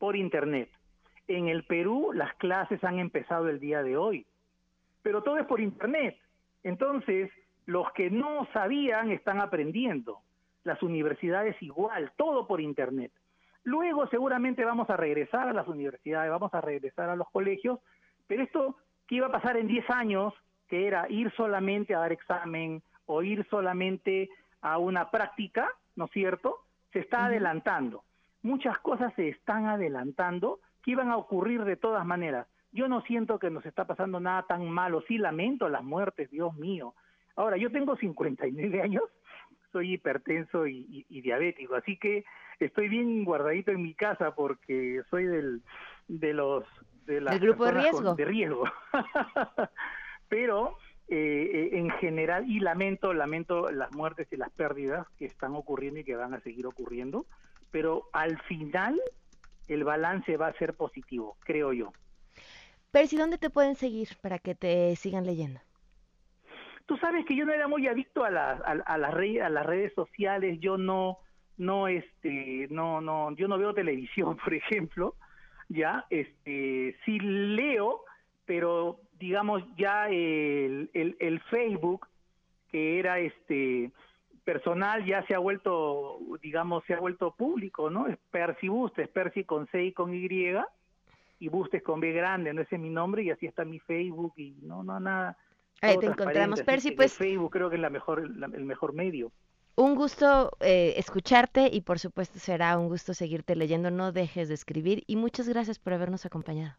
[0.00, 0.68] por Internet.
[1.28, 4.26] En el Perú las clases han empezado el día de hoy,
[5.00, 6.18] pero todo es por Internet.
[6.62, 7.30] Entonces,
[7.66, 10.20] los que no sabían están aprendiendo.
[10.64, 13.12] Las universidades igual, todo por Internet.
[13.64, 17.78] Luego seguramente vamos a regresar a las universidades, vamos a regresar a los colegios,
[18.26, 20.34] pero esto que iba a pasar en 10 años,
[20.68, 24.30] que era ir solamente a dar examen o ir solamente
[24.62, 26.58] a una práctica, ¿no es cierto?
[26.92, 28.04] Se está adelantando.
[28.42, 32.46] Muchas cosas se están adelantando que iban a ocurrir de todas maneras.
[32.72, 36.54] Yo no siento que nos está pasando nada tan malo, sí lamento las muertes, Dios
[36.54, 36.94] mío.
[37.36, 39.04] Ahora, yo tengo 59 años,
[39.72, 42.24] soy hipertenso y, diabético, así que
[42.58, 45.62] estoy bien guardadito en mi casa porque soy del
[46.08, 46.64] de los
[47.06, 48.14] de las grupo de riesgo.
[48.14, 48.64] de riesgo.
[50.28, 50.76] Pero
[51.08, 51.16] eh,
[51.52, 56.04] eh, en general y lamento lamento las muertes y las pérdidas que están ocurriendo y
[56.04, 57.26] que van a seguir ocurriendo,
[57.72, 59.00] pero al final
[59.66, 61.92] el balance va a ser positivo, creo yo.
[62.90, 65.60] Percy, ¿dónde te pueden seguir para que te sigan leyendo?
[66.86, 71.18] Tú sabes que yo no era muy adicto a, las redes, sociales, yo no,
[71.56, 75.14] no, este, no, no, yo no veo televisión, por ejemplo,
[75.68, 78.02] ya, este, sí leo,
[78.44, 80.90] pero digamos ya el,
[81.48, 82.08] Facebook,
[82.72, 83.92] que era este,
[84.42, 88.08] personal ya se ha vuelto, digamos, se ha vuelto público, ¿no?
[88.08, 90.28] Es Percy Bustes, Percy con C y con Y,
[91.40, 94.34] y Bustes con B grande, no ese es mi nombre, y así está mi Facebook,
[94.36, 95.36] y no, no, nada.
[95.80, 97.14] Ahí te encontramos, Percy, pues...
[97.14, 99.32] Facebook creo que es la mejor, el mejor medio.
[99.76, 104.54] Un gusto eh, escucharte y por supuesto será un gusto seguirte leyendo, no dejes de
[104.54, 106.76] escribir y muchas gracias por habernos acompañado.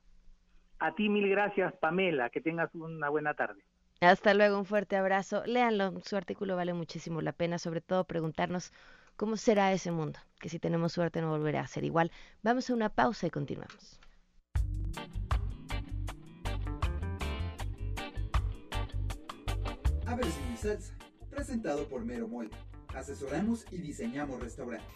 [0.77, 3.63] A ti mil gracias, Pamela, que tengas una buena tarde.
[4.01, 5.43] Hasta luego, un fuerte abrazo.
[5.45, 8.73] Léanlo, su artículo vale muchísimo la pena, sobre todo preguntarnos
[9.15, 12.11] cómo será ese mundo, que si tenemos suerte no volverá a ser igual.
[12.41, 14.00] Vamos a una pausa y continuamos.
[20.05, 20.93] A ver si mi salsa,
[21.29, 22.49] presentado por Mero Mole.
[22.93, 24.87] Asesoramos y diseñamos restaurantes.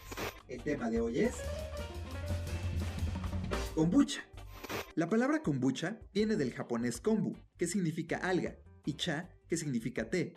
[0.48, 1.36] El tema de hoy es
[3.74, 4.26] kombucha.
[4.96, 10.36] La palabra kombucha viene del japonés kombu, que significa alga, y cha, que significa té,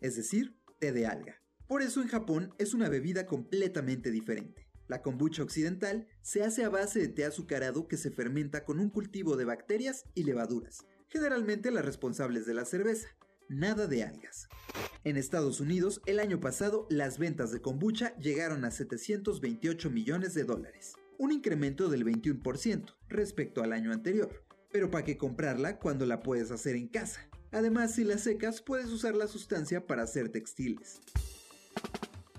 [0.00, 1.42] es decir, té de alga.
[1.66, 4.69] Por eso en Japón es una bebida completamente diferente.
[4.90, 8.90] La kombucha occidental se hace a base de té azucarado que se fermenta con un
[8.90, 13.06] cultivo de bacterias y levaduras, generalmente las responsables de la cerveza,
[13.48, 14.48] nada de algas.
[15.04, 20.42] En Estados Unidos, el año pasado, las ventas de kombucha llegaron a 728 millones de
[20.42, 24.44] dólares, un incremento del 21% respecto al año anterior.
[24.72, 27.28] Pero ¿para qué comprarla cuando la puedes hacer en casa?
[27.52, 31.00] Además, si la secas, puedes usar la sustancia para hacer textiles.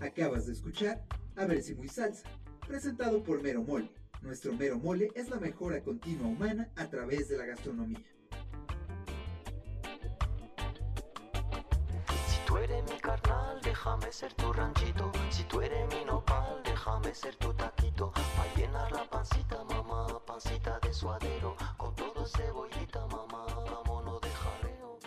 [0.01, 2.23] Acabas de escuchar A ver si muy salsa,
[2.71, 3.91] presentado por Mero Mole.
[4.21, 7.99] Nuestro Mero Mole es la mejora continua humana a través de la gastronomía.
[12.29, 15.11] Si tú eres mi carnal, déjame ser tu ranchito.
[15.31, 18.13] Si tú eres mi nopal, déjame ser tu taquito.
[18.13, 21.57] Pa' llenar la pancita, mamá, pancita de suadero.
[21.75, 24.99] Con todo cebollita, mamá, vámonos de jaleo.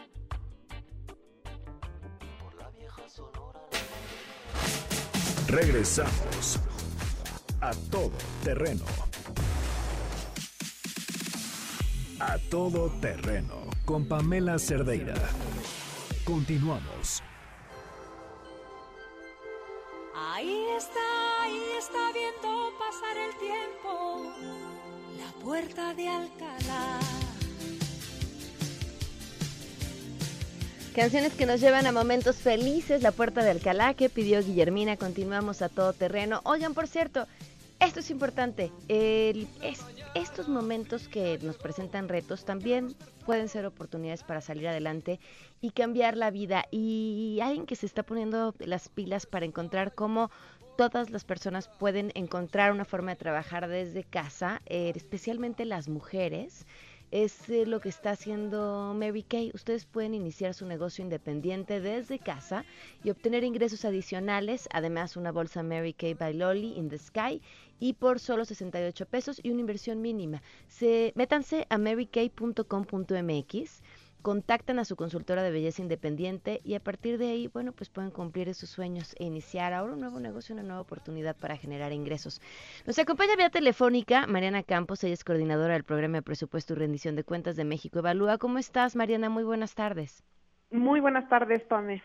[2.42, 3.60] Por la vieja sonora.
[5.48, 6.60] Regresamos
[7.64, 8.84] a todo terreno.
[12.20, 15.14] A todo terreno con Pamela Cerdeira.
[16.24, 17.22] Continuamos.
[20.14, 24.30] Ahí está, ahí está viendo pasar el tiempo.
[25.16, 27.00] La puerta de Alcalá.
[30.94, 35.60] Canciones que nos llevan a momentos felices, La Puerta de Alcalá, que pidió Guillermina, continuamos
[35.60, 36.40] a todo terreno.
[36.44, 37.26] Oigan, por cierto,
[37.80, 39.84] esto es importante, el, es,
[40.14, 42.94] estos momentos que nos presentan retos también
[43.26, 45.20] pueden ser oportunidades para salir adelante
[45.60, 46.64] y cambiar la vida.
[46.70, 50.30] Y alguien que se está poniendo las pilas para encontrar cómo
[50.76, 56.66] todas las personas pueden encontrar una forma de trabajar desde casa, eh, especialmente las mujeres
[57.10, 59.50] es eh, lo que está haciendo Mary Kay.
[59.54, 62.64] Ustedes pueden iniciar su negocio independiente desde casa
[63.02, 67.40] y obtener ingresos adicionales, además una bolsa Mary Kay by Lolly in the Sky
[67.80, 70.42] y por solo 68 pesos y una inversión mínima.
[70.68, 73.82] Se, métanse a marykay.com.mx
[74.24, 78.10] contactan a su consultora de belleza independiente y a partir de ahí, bueno, pues pueden
[78.10, 82.40] cumplir sus sueños e iniciar ahora un nuevo negocio, una nueva oportunidad para generar ingresos.
[82.86, 87.16] Nos acompaña vía telefónica Mariana Campos, ella es coordinadora del programa de presupuesto y rendición
[87.16, 88.38] de cuentas de México Evalúa.
[88.38, 89.28] ¿Cómo estás, Mariana?
[89.28, 90.24] Muy buenas tardes.
[90.70, 92.02] Muy buenas tardes, Pame.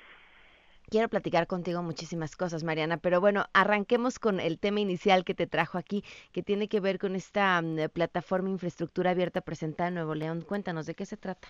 [0.89, 5.47] Quiero platicar contigo muchísimas cosas, Mariana, pero bueno, arranquemos con el tema inicial que te
[5.47, 6.03] trajo aquí,
[6.33, 10.41] que tiene que ver con esta um, plataforma infraestructura abierta presentada en Nuevo León.
[10.41, 11.47] Cuéntanos, ¿de qué se trata?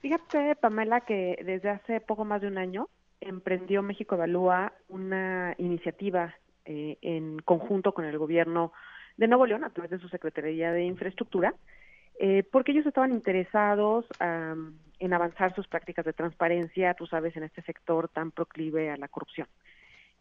[0.00, 2.88] Fíjate, Pamela, que desde hace poco más de un año
[3.20, 6.34] emprendió México Evalúa una iniciativa
[6.64, 8.72] eh, en conjunto con el gobierno
[9.18, 11.54] de Nuevo León a través de su Secretaría de Infraestructura,
[12.18, 17.62] eh, porque ellos estaban interesados en avanzar sus prácticas de transparencia, tú sabes, en este
[17.62, 19.48] sector tan proclive a la corrupción.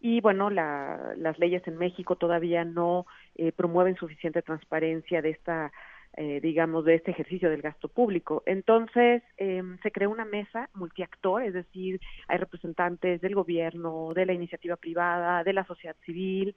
[0.02, 5.71] Y bueno, la, las leyes en México todavía no eh, promueven suficiente transparencia de esta
[6.17, 8.43] eh, digamos, de este ejercicio del gasto público.
[8.45, 14.33] Entonces, eh, se creó una mesa multiactor, es decir, hay representantes del gobierno, de la
[14.33, 16.55] iniciativa privada, de la sociedad civil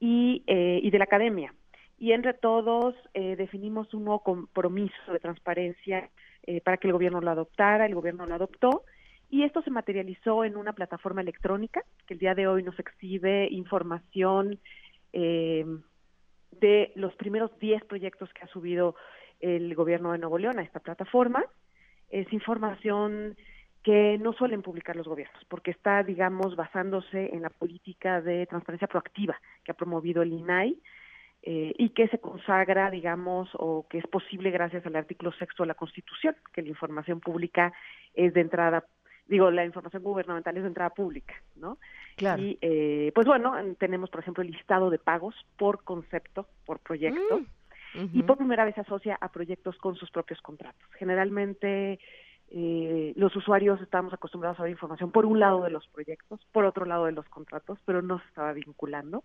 [0.00, 1.52] y, eh, y de la academia.
[1.98, 6.08] Y entre todos eh, definimos un nuevo compromiso de transparencia
[6.44, 8.84] eh, para que el gobierno lo adoptara, el gobierno lo adoptó.
[9.30, 13.48] Y esto se materializó en una plataforma electrónica que el día de hoy nos exhibe
[13.50, 14.58] información
[15.12, 15.66] eh,
[16.50, 18.96] de los primeros 10 proyectos que ha subido
[19.40, 21.44] el gobierno de Nuevo León a esta plataforma.
[22.10, 23.36] Es información
[23.82, 28.88] que no suelen publicar los gobiernos, porque está, digamos, basándose en la política de transparencia
[28.88, 30.78] proactiva que ha promovido el INAI
[31.42, 35.68] eh, y que se consagra, digamos, o que es posible gracias al artículo sexto de
[35.68, 37.72] la Constitución, que la información pública
[38.14, 38.84] es de entrada,
[39.28, 41.78] digo, la información gubernamental es de entrada pública, ¿no?
[42.16, 42.42] Claro.
[42.42, 47.42] Y, eh, pues bueno, tenemos, por ejemplo, el listado de pagos por concepto, por proyecto,
[47.94, 50.82] Mm, y por primera vez se asocia a proyectos con sus propios contratos.
[50.98, 51.98] Generalmente
[52.50, 56.64] eh, los usuarios estábamos acostumbrados a ver información por un lado de los proyectos, por
[56.64, 59.24] otro lado de los contratos, pero no se estaba vinculando.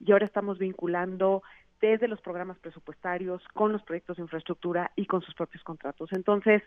[0.00, 1.42] Y ahora estamos vinculando
[1.80, 6.12] desde los programas presupuestarios, con los proyectos de infraestructura y con sus propios contratos.
[6.12, 6.62] Entonces,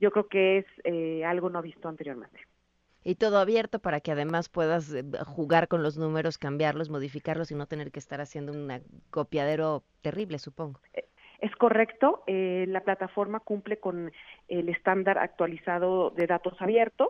[0.00, 2.40] yo creo que es eh, algo no visto anteriormente.
[3.02, 7.54] Y todo abierto para que además puedas eh, jugar con los números, cambiarlos, modificarlos y
[7.54, 10.80] no tener que estar haciendo un copiadero terrible, supongo.
[11.40, 14.12] Es correcto, eh, la plataforma cumple con
[14.48, 17.08] el estándar actualizado de datos abiertos,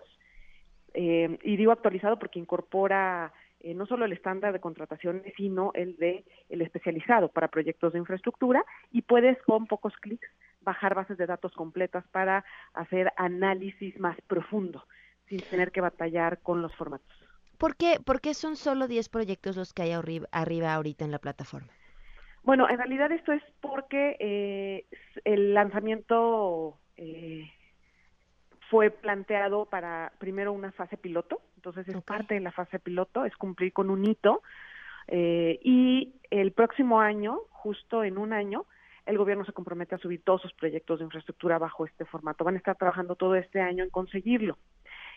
[0.94, 5.96] eh, y digo actualizado porque incorpora eh, no solo el estándar de contratación, sino el
[5.96, 10.28] de el especializado para proyectos de infraestructura, y puedes con pocos clics
[10.60, 12.44] bajar bases de datos completas para
[12.74, 14.86] hacer análisis más profundo,
[15.26, 17.08] sin tener que batallar con los formatos.
[17.58, 21.10] ¿Por qué, ¿Por qué son solo 10 proyectos los que hay arriba, arriba ahorita en
[21.10, 21.68] la plataforma?
[22.42, 24.86] Bueno, en realidad esto es porque eh,
[25.24, 27.50] el lanzamiento eh,
[28.70, 33.36] fue planteado para primero una fase piloto, entonces es parte de la fase piloto, es
[33.36, 34.42] cumplir con un hito
[35.08, 38.64] eh, y el próximo año, justo en un año,
[39.06, 42.44] el gobierno se compromete a subir todos sus proyectos de infraestructura bajo este formato.
[42.44, 44.58] Van a estar trabajando todo este año en conseguirlo.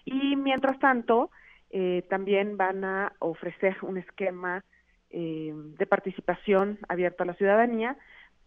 [0.06, 1.32] Y mientras tanto,
[1.70, 4.64] eh, también van a ofrecer un esquema
[5.10, 7.98] eh, de participación abierto a la ciudadanía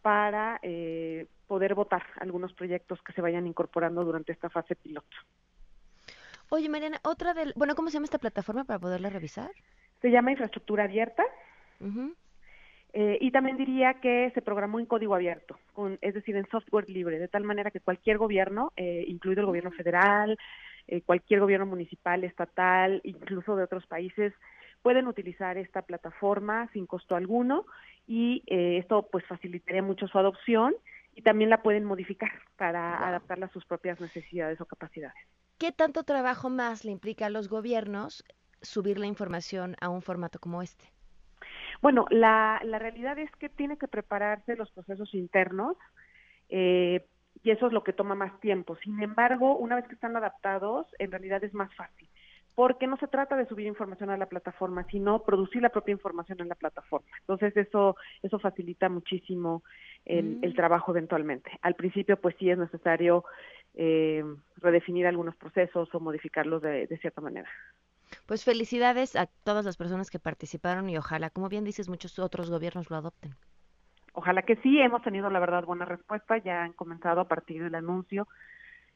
[0.03, 5.17] para eh, poder votar algunos proyectos que se vayan incorporando durante esta fase piloto.
[6.49, 9.51] Oye, Mariana, otra del, bueno, ¿cómo se llama esta plataforma para poderla revisar?
[10.01, 11.25] Se llama Infraestructura Abierta.
[12.99, 16.89] Eh, y también diría que se programó en código abierto, con, es decir, en software
[16.89, 20.39] libre, de tal manera que cualquier gobierno, eh, incluido el gobierno federal,
[20.89, 24.33] eh, cualquier gobierno municipal, estatal, incluso de otros países,
[24.81, 27.67] pueden utilizar esta plataforma sin costo alguno
[28.07, 30.75] y eh, esto pues facilitaría mucho su adopción
[31.15, 35.23] y también la pueden modificar para adaptarla a sus propias necesidades o capacidades.
[35.59, 38.25] ¿Qué tanto trabajo más le implica a los gobiernos
[38.63, 40.96] subir la información a un formato como este?
[41.83, 45.77] Bueno, la, la realidad es que tiene que prepararse los procesos internos
[46.49, 47.07] eh,
[47.43, 48.77] y eso es lo que toma más tiempo.
[48.77, 52.09] Sin embargo, una vez que están adaptados, en realidad es más fácil
[52.57, 56.41] porque no se trata de subir información a la plataforma, sino producir la propia información
[56.41, 57.07] en la plataforma.
[57.21, 59.63] Entonces eso eso facilita muchísimo
[60.07, 61.51] el, el trabajo eventualmente.
[61.61, 63.25] Al principio, pues sí es necesario
[63.75, 64.25] eh,
[64.57, 67.51] redefinir algunos procesos o modificarlos de, de cierta manera.
[68.27, 72.51] Pues felicidades a todas las personas que participaron y ojalá, como bien dices, muchos otros
[72.51, 73.35] gobiernos lo adopten.
[74.13, 77.75] Ojalá que sí, hemos tenido la verdad buena respuesta, ya han comenzado a partir del
[77.75, 78.27] anuncio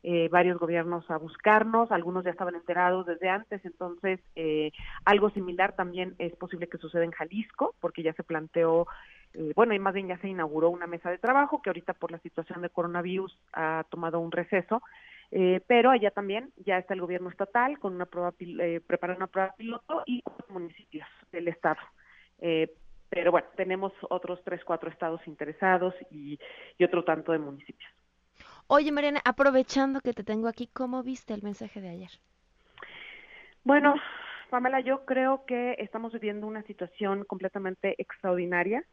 [0.02, 4.72] eh, varios gobiernos a buscarnos, algunos ya estaban enterados desde antes, entonces eh,
[5.04, 8.86] algo similar también es posible que suceda en Jalisco, porque ya se planteó,
[9.34, 12.12] eh, bueno, y más bien ya se inauguró una mesa de trabajo que ahorita por
[12.12, 14.82] la situación de coronavirus ha tomado un receso,
[15.30, 19.26] eh, pero allá también ya está el gobierno estatal con una prueba, eh, preparando una
[19.26, 21.80] prueba piloto y municipios del estado.
[22.40, 22.72] Eh,
[23.08, 26.38] pero bueno, tenemos otros tres, cuatro estados interesados y,
[26.78, 27.90] y otro tanto de municipios.
[28.66, 32.10] Oye, Mariana, aprovechando que te tengo aquí, ¿cómo viste el mensaje de ayer?
[33.64, 33.94] Bueno,
[34.48, 38.84] Pamela, yo creo que estamos viviendo una situación completamente extraordinaria,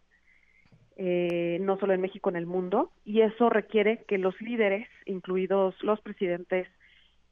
[1.00, 5.76] eh, no solo en México, en el mundo, y eso requiere que los líderes, incluidos
[5.84, 6.68] los presidentes,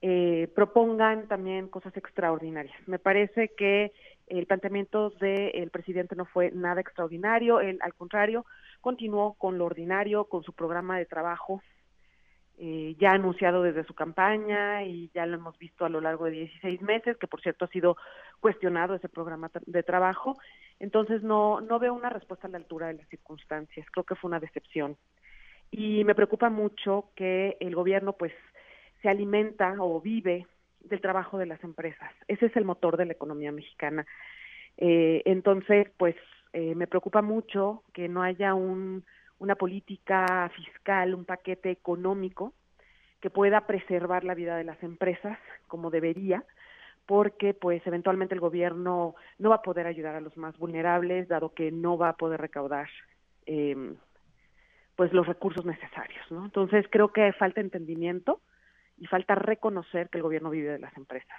[0.01, 2.75] eh, propongan también cosas extraordinarias.
[2.85, 3.91] Me parece que
[4.27, 8.45] el planteamiento del presidente no fue nada extraordinario, él al contrario
[8.81, 11.63] continuó con lo ordinario, con su programa de trabajo
[12.57, 16.31] eh, ya anunciado desde su campaña y ya lo hemos visto a lo largo de
[16.31, 17.97] 16 meses, que por cierto ha sido
[18.39, 20.37] cuestionado ese programa de trabajo.
[20.79, 23.85] Entonces no, no veo una respuesta a la altura de las circunstancias.
[23.91, 24.97] Creo que fue una decepción.
[25.71, 28.31] Y me preocupa mucho que el gobierno pues
[29.01, 30.47] se alimenta o vive
[30.79, 32.11] del trabajo de las empresas.
[32.27, 34.05] Ese es el motor de la economía mexicana.
[34.77, 36.15] Eh, entonces, pues
[36.53, 39.03] eh, me preocupa mucho que no haya un
[39.45, 42.53] una política fiscal, un paquete económico
[43.21, 45.37] que pueda preservar la vida de las empresas
[45.67, 46.43] como debería,
[47.05, 51.53] porque pues eventualmente el gobierno no va a poder ayudar a los más vulnerables, dado
[51.53, 52.89] que no va a poder recaudar
[53.45, 53.95] em,
[54.95, 56.45] pues los recursos necesarios, ¿no?
[56.45, 58.41] Entonces creo que falta entendimiento
[58.97, 61.37] y falta reconocer que el gobierno vive de las empresas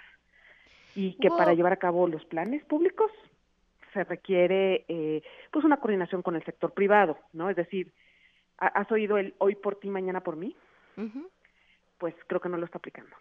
[0.95, 3.11] y que para llevar a cabo los planes públicos
[3.93, 5.21] se requiere eh,
[5.51, 7.49] pues una coordinación con el sector privado, ¿no?
[7.49, 7.91] Es decir,
[8.57, 10.55] ¿has oído el hoy por ti, mañana por mí?
[11.97, 13.15] Pues creo que no lo está aplicando.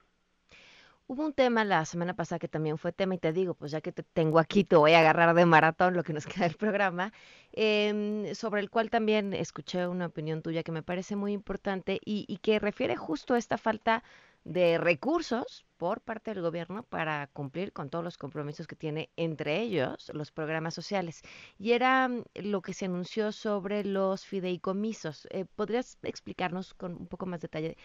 [1.09, 3.81] Hubo un tema la semana pasada que también fue tema y te digo, pues ya
[3.81, 6.57] que te tengo aquí, te voy a agarrar de maratón lo que nos queda del
[6.57, 7.12] programa,
[7.53, 12.25] em, sobre el cual también escuché una opinión tuya que me parece muy importante y,
[12.27, 14.03] y que refiere justo a esta falta
[14.47, 19.61] de recursos por parte del gobierno para cumplir con todos los compromisos que tiene, entre
[19.61, 21.23] ellos los programas sociales.
[21.59, 25.27] Y era mm, lo que se anunció sobre los fideicomisos.
[25.33, 27.77] Eh, ¿Podrías explicarnos con un poco más detalle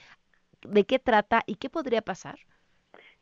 [0.62, 2.38] de qué trata y qué podría pasar?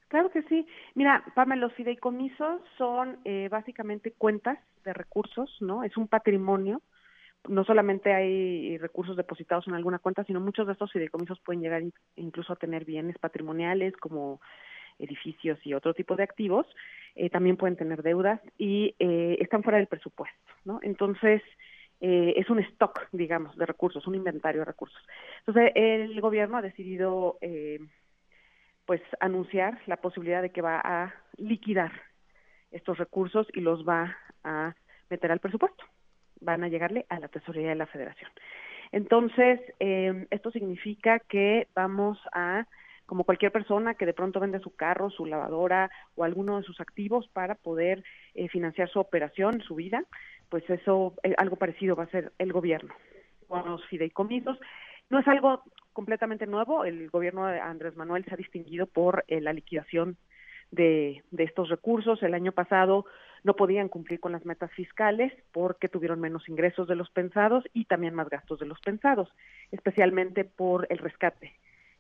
[0.10, 0.68] Claro que sí.
[0.96, 5.84] Mira, Pamela, los fideicomisos son eh, básicamente cuentas de recursos, ¿no?
[5.84, 6.82] Es un patrimonio.
[7.48, 11.84] No solamente hay recursos depositados en alguna cuenta, sino muchos de estos fideicomisos pueden llegar
[12.16, 14.42] incluso a tener bienes patrimoniales como
[15.00, 16.68] edificios y otro tipo de activos.
[17.16, 20.80] Eh, también pueden tener deudas y eh, están fuera del presupuesto, ¿no?
[20.84, 21.42] Entonces,
[22.02, 25.02] es un stock, digamos, de recursos, un inventario de recursos.
[25.40, 27.38] Entonces, el gobierno ha decidido
[28.86, 31.92] pues anunciar la posibilidad de que va a liquidar
[32.72, 34.74] estos recursos y los va a
[35.10, 35.84] meter al presupuesto.
[36.42, 38.30] Van a llegarle a la tesorería de la federación.
[38.92, 42.66] Entonces, eh, esto significa que vamos a,
[43.06, 46.80] como cualquier persona que de pronto vende su carro, su lavadora o alguno de sus
[46.80, 50.04] activos para poder eh, financiar su operación, su vida,
[50.50, 52.94] pues eso, eh, algo parecido va a ser el gobierno
[53.48, 54.60] con los fideicomisos.
[55.10, 55.64] No es algo
[55.94, 56.86] completamente nuevo.
[56.86, 60.18] El gobierno de Andrés Manuel se ha distinguido por eh, la liquidación
[60.72, 62.22] de, estos recursos.
[62.24, 63.05] El año pasado
[63.43, 67.86] no podían cumplir con las metas fiscales porque tuvieron menos ingresos de los pensados y
[67.86, 69.30] también más gastos de los pensados,
[69.72, 71.53] especialmente por el rescate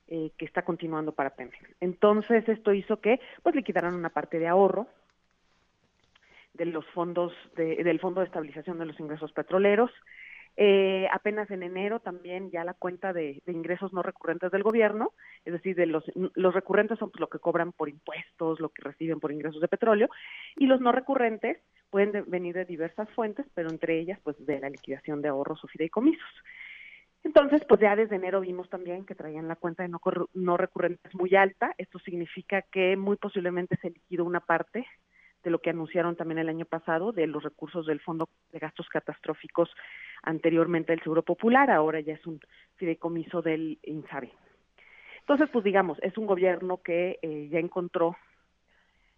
[0.07, 1.57] eh, que está continuando para Pemex.
[1.79, 4.87] Entonces esto hizo que pues liquidaran una parte de ahorro
[6.53, 9.91] de los fondos del Fondo de Estabilización de los Ingresos Petroleros
[10.57, 15.13] eh, apenas en enero también ya la cuenta de, ingresos no recurrentes del gobierno,
[15.45, 18.83] es decir, de los, los recurrentes son pues, lo que cobran por impuestos, lo que
[18.83, 20.09] reciben por ingresos de petróleo,
[20.57, 21.57] y los no recurrentes
[21.89, 25.67] pueden venir de diversas fuentes, pero entre ellas pues de la liquidación de ahorros o
[25.67, 26.29] fideicomisos.
[27.23, 29.99] Entonces, pues ya desde enero vimos también que traían la cuenta de no,
[30.33, 31.75] no recurrentes muy alta.
[31.77, 34.85] Esto significa que muy posiblemente se liquidó una parte
[35.43, 38.89] de lo que anunciaron también el año pasado de los recursos del Fondo de Gastos
[38.89, 39.69] Catastróficos
[40.23, 42.39] anteriormente del Seguro Popular, ahora ya es un
[42.75, 44.31] fideicomiso del INSABI.
[45.21, 48.17] Entonces, pues digamos, es un gobierno que eh, ya encontró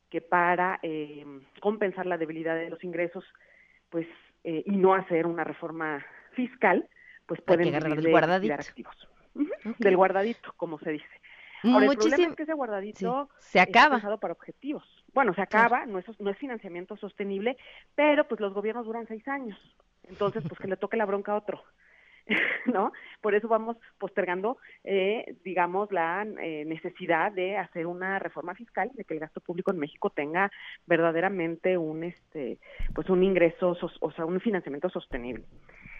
[0.10, 1.26] que para eh,
[1.62, 3.24] compensar la debilidad de los ingresos,
[3.90, 4.06] pues
[4.44, 6.88] eh, y no hacer una reforma fiscal,
[7.26, 9.08] pues pueden vivir activos.
[9.80, 11.08] Del guardadito, como se dice.
[11.64, 13.96] Ahora, el problema es que ese guardadito se acaba.
[13.96, 14.84] pensado para objetivos.
[15.14, 17.58] Bueno, se acaba, no, es, no es financiamiento sostenible,
[17.96, 19.60] pero pues los gobiernos duran seis años.
[20.04, 21.64] Entonces, pues que le toque la bronca a otro.
[22.66, 22.92] ¿no?
[23.22, 29.04] Por eso vamos postergando, eh, digamos, la eh, necesidad de hacer una reforma fiscal, de
[29.04, 30.52] que el gasto público en México tenga
[30.86, 32.60] verdaderamente un, este,
[32.94, 35.46] pues un ingreso, o sea, un financiamiento sostenible.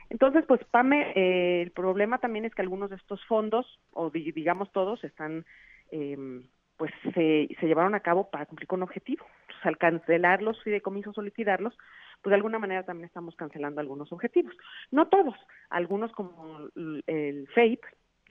[0.10, 4.72] Entonces, pues, PAME, eh, el problema también es que algunos de estos fondos, o digamos
[4.72, 5.46] todos, están,
[5.90, 6.44] em,
[6.82, 9.24] pues, se, llevaron a cabo para cumplir con un objetivo.
[9.46, 11.78] Pues, al cancelar los fideicomisos o liquidarlos,
[12.24, 14.52] pues de alguna manera también estamos cancelando algunos objetivos.
[14.90, 15.36] No todos,
[15.70, 16.70] algunos como
[17.06, 17.82] el FAPE,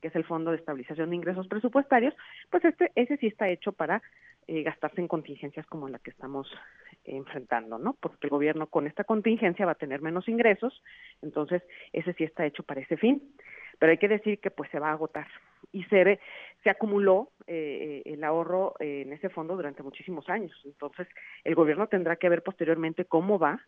[0.03, 2.13] que es el Fondo de Estabilización de Ingresos Presupuestarios,
[2.51, 4.03] pues este, ese sí está hecho para
[4.49, 6.51] eh, gastarse en contingencias como la que estamos
[7.05, 7.93] enfrentando, ¿no?
[8.01, 10.83] Porque el gobierno con esta contingencia va a tener menos ingresos,
[11.23, 13.23] entonces ese sí está hecho para ese fin.
[13.79, 15.29] Pero hay que decir que pues se va a agotar
[15.73, 16.21] y se,
[16.63, 20.53] se acumuló eh, el ahorro en ese fondo durante muchísimos años.
[20.65, 21.09] Entonces
[21.45, 23.61] el gobierno tendrá que ver posteriormente cómo va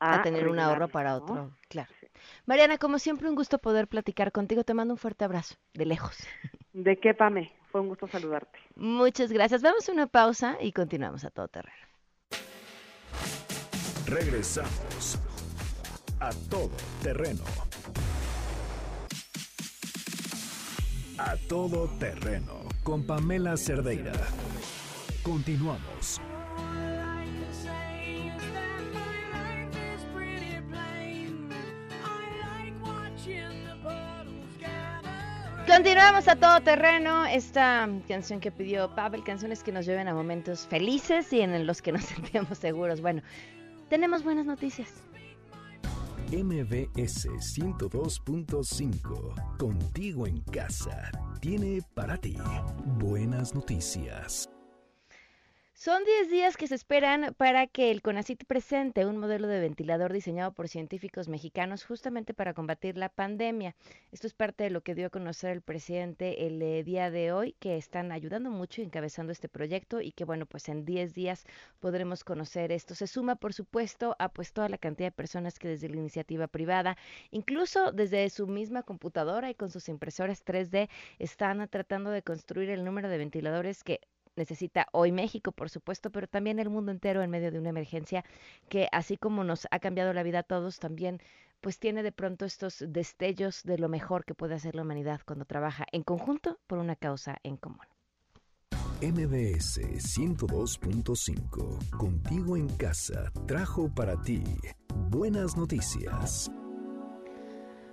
[0.00, 1.52] a, tener un ahorro para otro.
[1.68, 1.90] Claro.
[2.46, 4.64] Mariana, como siempre, un gusto poder platicar contigo.
[4.64, 6.26] Te mando un fuerte abrazo, de lejos.
[6.72, 7.52] ¿De qué, Pame?
[7.70, 8.58] Fue un gusto saludarte.
[8.76, 9.62] Muchas gracias.
[9.62, 11.76] Vamos a una pausa y continuamos a todo terreno.
[14.06, 15.20] Regresamos
[16.20, 16.70] a todo
[17.02, 17.44] terreno.
[21.18, 24.12] A todo terreno con Pamela Cerdeira.
[25.22, 26.20] Continuamos.
[35.66, 37.26] Continuamos a todo terreno.
[37.26, 41.82] Esta canción que pidió Pavel, canciones que nos lleven a momentos felices y en los
[41.82, 43.00] que nos sentimos seguros.
[43.00, 43.22] Bueno,
[43.88, 44.88] tenemos buenas noticias.
[46.30, 51.10] MBS 102.5, contigo en casa,
[51.40, 52.36] tiene para ti
[52.98, 54.46] buenas noticias.
[55.80, 60.12] Son 10 días que se esperan para que el CONACIT presente un modelo de ventilador
[60.12, 63.76] diseñado por científicos mexicanos justamente para combatir la pandemia.
[64.10, 67.30] Esto es parte de lo que dio a conocer el presidente el eh, día de
[67.30, 71.14] hoy, que están ayudando mucho y encabezando este proyecto y que bueno, pues en 10
[71.14, 71.44] días
[71.78, 72.96] podremos conocer esto.
[72.96, 76.48] Se suma, por supuesto, a pues toda la cantidad de personas que desde la iniciativa
[76.48, 76.96] privada,
[77.30, 80.88] incluso desde su misma computadora y con sus impresoras 3D,
[81.20, 84.00] están tratando de construir el número de ventiladores que
[84.38, 88.24] necesita hoy México, por supuesto, pero también el mundo entero en medio de una emergencia
[88.70, 91.20] que así como nos ha cambiado la vida a todos, también
[91.60, 95.44] pues tiene de pronto estos destellos de lo mejor que puede hacer la humanidad cuando
[95.44, 97.86] trabaja en conjunto por una causa en común.
[99.00, 104.42] MBS 102.5, contigo en casa, trajo para ti
[105.08, 106.50] buenas noticias.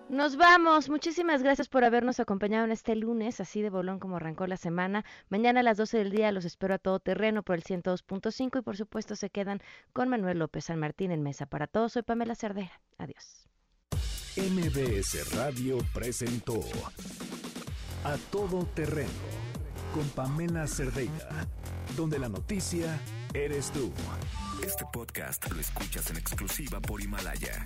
[0.09, 0.89] Nos vamos.
[0.89, 5.03] Muchísimas gracias por habernos acompañado en este lunes, así de bolón como arrancó la semana.
[5.29, 8.61] Mañana a las 12 del día los espero a todo terreno por el 102.5 y
[8.61, 9.61] por supuesto se quedan
[9.93, 11.93] con Manuel López San Martín en Mesa para Todos.
[11.93, 12.81] Soy Pamela Cerdera.
[12.99, 13.47] Adiós.
[14.37, 16.59] MBS Radio presentó
[18.03, 19.09] A Todo Terreno
[19.93, 21.47] con Pamela Cerdeira,
[21.95, 22.99] donde la noticia
[23.33, 23.91] eres tú.
[24.63, 27.65] Este podcast lo escuchas en exclusiva por Himalaya.